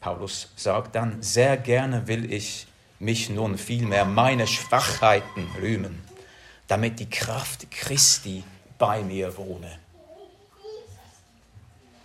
Paulus 0.00 0.48
sagt 0.54 0.94
dann, 0.94 1.22
sehr 1.22 1.56
gerne 1.56 2.06
will 2.06 2.32
ich 2.32 2.66
mich 2.98 3.28
nun 3.28 3.58
vielmehr 3.58 4.04
meine 4.04 4.46
Schwachheiten 4.46 5.48
rühmen, 5.60 6.00
damit 6.68 7.00
die 7.00 7.10
Kraft 7.10 7.70
Christi 7.70 8.44
bei 8.78 9.02
mir 9.02 9.36
wohne. 9.36 9.78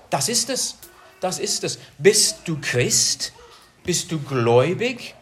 Das 0.10 0.30
ist 0.30 0.50
es, 0.50 0.78
das 1.20 1.40
ist 1.40 1.64
es. 1.64 1.80
Bist 1.98 2.40
du 2.46 2.60
Christ? 2.60 3.34
Bist 3.84 4.12
du 4.12 4.20
gläubig? 4.20 5.16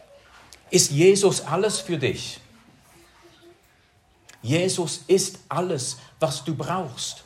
Ist 0.70 0.90
Jesus 0.90 1.42
alles 1.42 1.80
für 1.80 1.98
dich? 1.98 2.40
Jesus 4.42 5.04
ist 5.06 5.40
alles, 5.48 5.98
was 6.18 6.44
du 6.44 6.54
brauchst. 6.54 7.24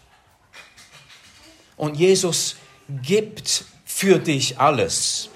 Und 1.77 1.97
Jesus 1.97 2.57
gibt 2.89 3.65
für 3.85 4.19
dich 4.19 4.59
alles. 4.59 5.29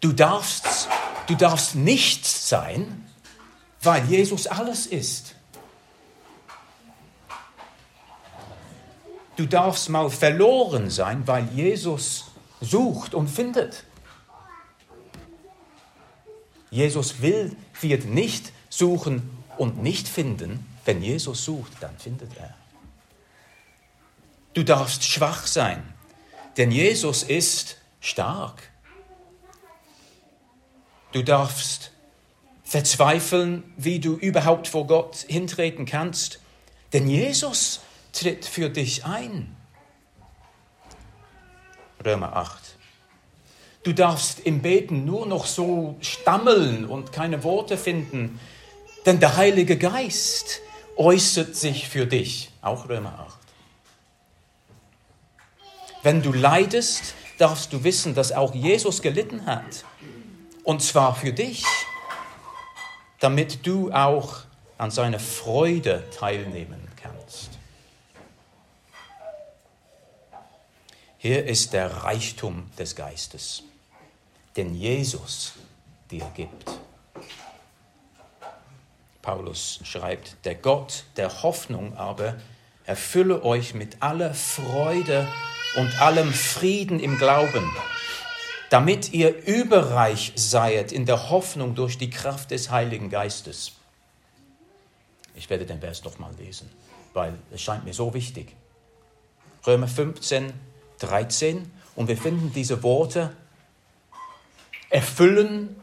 Du 0.00 0.12
darfst, 0.12 0.88
du 1.26 1.34
darfst 1.34 1.74
nichts 1.74 2.48
sein, 2.48 3.06
weil 3.82 4.04
Jesus 4.06 4.46
alles 4.46 4.86
ist. 4.86 5.34
Du 9.36 9.46
darfst 9.46 9.88
mal 9.88 10.10
verloren 10.10 10.90
sein, 10.90 11.26
weil 11.26 11.48
Jesus 11.54 12.26
sucht 12.60 13.14
und 13.14 13.28
findet. 13.28 13.84
Jesus 16.70 17.20
will, 17.22 17.56
wird 17.80 18.04
nicht 18.04 18.52
suchen 18.70 19.30
und 19.58 19.82
nicht 19.82 20.08
finden. 20.08 20.66
Wenn 20.86 21.02
Jesus 21.02 21.44
sucht, 21.44 21.72
dann 21.80 21.96
findet 21.98 22.34
er. 22.38 22.54
Du 24.54 24.64
darfst 24.64 25.04
schwach 25.04 25.46
sein, 25.46 25.82
denn 26.56 26.70
Jesus 26.70 27.22
ist 27.22 27.76
stark. 28.00 28.70
Du 31.12 31.22
darfst 31.22 31.92
verzweifeln, 32.64 33.64
wie 33.76 33.98
du 33.98 34.14
überhaupt 34.14 34.68
vor 34.68 34.86
Gott 34.86 35.16
hintreten 35.28 35.84
kannst, 35.84 36.40
denn 36.92 37.08
Jesus 37.08 37.80
tritt 38.12 38.46
für 38.46 38.70
dich 38.70 39.04
ein. 39.04 39.56
Römer 42.04 42.36
8. 42.36 42.76
Du 43.82 43.92
darfst 43.92 44.40
im 44.40 44.62
Beten 44.62 45.04
nur 45.04 45.26
noch 45.26 45.46
so 45.46 45.96
stammeln 46.00 46.84
und 46.84 47.12
keine 47.12 47.44
Worte 47.44 47.76
finden, 47.76 48.38
denn 49.06 49.20
der 49.20 49.36
Heilige 49.36 49.78
Geist 49.78 50.60
äußert 50.96 51.56
sich 51.56 51.88
für 51.88 52.06
dich. 52.06 52.50
Auch 52.62 52.88
Römer 52.88 53.26
8. 53.26 53.38
Wenn 56.02 56.22
du 56.22 56.32
leidest, 56.32 57.14
darfst 57.38 57.72
du 57.72 57.84
wissen, 57.84 58.14
dass 58.14 58.32
auch 58.32 58.54
Jesus 58.54 59.02
gelitten 59.02 59.46
hat. 59.46 59.84
Und 60.64 60.82
zwar 60.82 61.14
für 61.14 61.32
dich, 61.32 61.64
damit 63.18 63.66
du 63.66 63.92
auch 63.92 64.40
an 64.78 64.90
seiner 64.90 65.20
Freude 65.20 66.04
teilnehmen 66.10 66.88
kannst. 66.96 67.50
Hier 71.18 71.44
ist 71.46 71.72
der 71.74 72.04
Reichtum 72.04 72.70
des 72.78 72.96
Geistes, 72.96 73.62
den 74.56 74.74
Jesus 74.74 75.52
dir 76.10 76.30
gibt. 76.34 76.70
Paulus 79.22 79.80
schreibt, 79.84 80.36
der 80.44 80.54
Gott 80.54 81.04
der 81.16 81.42
Hoffnung 81.42 81.96
aber 81.96 82.36
erfülle 82.84 83.44
euch 83.44 83.74
mit 83.74 83.98
aller 84.00 84.34
Freude 84.34 85.28
und 85.76 86.00
allem 86.00 86.32
Frieden 86.32 86.98
im 86.98 87.18
Glauben 87.18 87.70
damit 88.70 89.12
ihr 89.12 89.46
überreich 89.46 90.32
seid 90.36 90.92
in 90.92 91.04
der 91.04 91.28
Hoffnung 91.28 91.74
durch 91.74 91.98
die 91.98 92.08
Kraft 92.08 92.52
des 92.52 92.70
Heiligen 92.70 93.10
Geistes. 93.10 93.72
Ich 95.34 95.50
werde 95.50 95.66
den 95.66 95.80
Vers 95.80 96.04
nochmal 96.04 96.32
lesen, 96.38 96.70
weil 97.12 97.34
es 97.50 97.60
scheint 97.60 97.84
mir 97.84 97.92
so 97.92 98.14
wichtig. 98.14 98.54
Römer 99.66 99.88
15, 99.88 100.52
13 101.00 101.70
und 101.96 102.08
wir 102.08 102.16
finden 102.16 102.52
diese 102.54 102.82
Worte 102.82 103.36
erfüllen, 104.88 105.80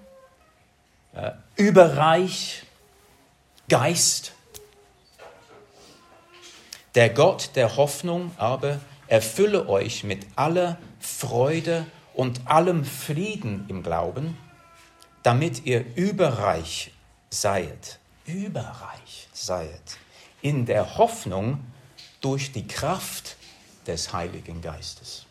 äh, 1.14 1.32
überreich, 1.58 2.64
Geist. 3.70 4.32
Der 6.96 7.10
Gott 7.10 7.52
der 7.56 7.76
Hoffnung 7.76 8.32
aber 8.38 8.80
erfülle 9.08 9.68
euch 9.68 10.06
mit 10.06 10.26
aller 10.38 10.78
Freude 11.02 11.86
und 12.14 12.48
allem 12.48 12.86
Frieden 12.86 13.66
im 13.68 13.84
Glauben, 13.84 14.38
damit 15.22 15.66
ihr 15.66 15.86
überreich 15.98 16.92
seid, 17.30 18.00
überreich 18.26 19.28
seid, 19.34 19.98
in 20.42 20.66
der 20.66 20.98
Hoffnung 20.98 21.60
durch 22.22 22.54
die 22.54 22.68
Kraft 22.68 23.36
des 23.86 24.14
Heiligen 24.14 24.62
Geistes. 24.62 25.27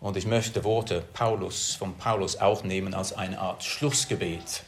Und 0.00 0.16
ich 0.16 0.26
möchte 0.26 0.64
Worte 0.64 1.04
Paulus, 1.12 1.74
von 1.74 1.94
Paulus 1.96 2.36
auch 2.36 2.64
nehmen 2.64 2.94
als 2.94 3.12
eine 3.12 3.38
Art 3.38 3.62
Schlussgebet. 3.62 4.64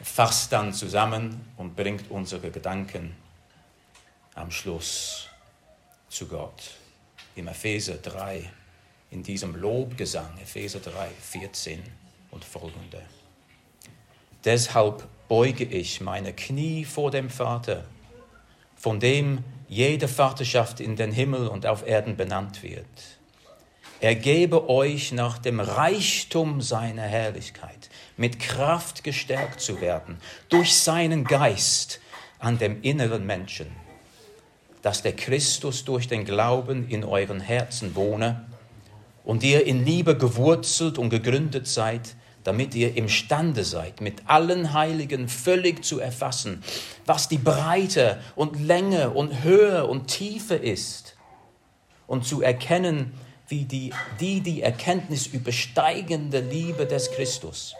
Fasst 0.00 0.52
dann 0.52 0.72
zusammen 0.72 1.44
und 1.56 1.74
bringt 1.74 2.10
unsere 2.10 2.50
Gedanken 2.50 3.16
am 4.36 4.52
Schluss 4.52 5.28
zu 6.08 6.28
Gott. 6.28 6.74
Im 7.34 7.48
Epheser 7.48 7.96
3, 7.96 8.48
in 9.10 9.22
diesem 9.24 9.56
Lobgesang, 9.56 10.38
Epheser 10.40 10.78
3, 10.78 11.08
14 11.20 11.82
und 12.30 12.44
folgende. 12.44 13.02
Deshalb 14.44 15.08
beuge 15.26 15.64
ich 15.64 16.00
meine 16.00 16.32
Knie 16.32 16.84
vor 16.84 17.10
dem 17.10 17.28
Vater, 17.28 17.84
von 18.76 19.00
dem 19.00 19.42
jede 19.68 20.06
Vaterschaft 20.06 20.78
in 20.78 20.94
den 20.94 21.10
Himmel 21.10 21.48
und 21.48 21.66
auf 21.66 21.84
Erden 21.84 22.16
benannt 22.16 22.62
wird. 22.62 23.15
Er 24.00 24.14
gebe 24.14 24.68
euch 24.68 25.12
nach 25.12 25.38
dem 25.38 25.58
Reichtum 25.58 26.60
seiner 26.60 27.02
Herrlichkeit 27.02 27.88
mit 28.16 28.38
Kraft 28.38 29.04
gestärkt 29.04 29.60
zu 29.60 29.80
werden 29.80 30.18
durch 30.48 30.74
seinen 30.74 31.24
Geist 31.24 32.00
an 32.38 32.58
dem 32.58 32.82
inneren 32.82 33.24
Menschen, 33.24 33.68
dass 34.82 35.02
der 35.02 35.16
Christus 35.16 35.84
durch 35.84 36.08
den 36.08 36.24
Glauben 36.24 36.88
in 36.88 37.04
euren 37.04 37.40
Herzen 37.40 37.94
wohne 37.94 38.46
und 39.24 39.42
ihr 39.42 39.66
in 39.66 39.84
Liebe 39.84 40.16
gewurzelt 40.16 40.98
und 40.98 41.08
gegründet 41.08 41.66
seid, 41.66 42.16
damit 42.44 42.74
ihr 42.74 42.96
imstande 42.96 43.64
seid, 43.64 44.00
mit 44.00 44.22
allen 44.26 44.72
Heiligen 44.72 45.28
völlig 45.28 45.84
zu 45.84 45.98
erfassen, 45.98 46.62
was 47.06 47.28
die 47.28 47.38
Breite 47.38 48.20
und 48.36 48.60
Länge 48.60 49.10
und 49.10 49.42
Höhe 49.42 49.86
und 49.86 50.06
Tiefe 50.06 50.54
ist 50.54 51.16
und 52.06 52.24
zu 52.24 52.42
erkennen, 52.42 53.12
wie 53.48 53.64
die 53.64 53.92
die, 54.20 54.40
die 54.40 54.62
Erkenntnis 54.62 55.26
übersteigende 55.26 56.40
Liebe 56.40 56.86
des 56.86 57.10
Christus, 57.10 57.74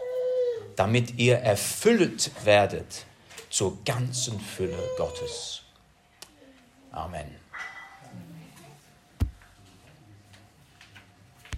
damit 0.77 1.19
ihr 1.19 1.37
erfüllt 1.37 2.31
werdet 2.45 3.05
zur 3.51 3.79
ganzen 3.85 4.39
Fülle 4.41 4.79
Gottes. 4.97 5.63
Amen. 6.91 7.46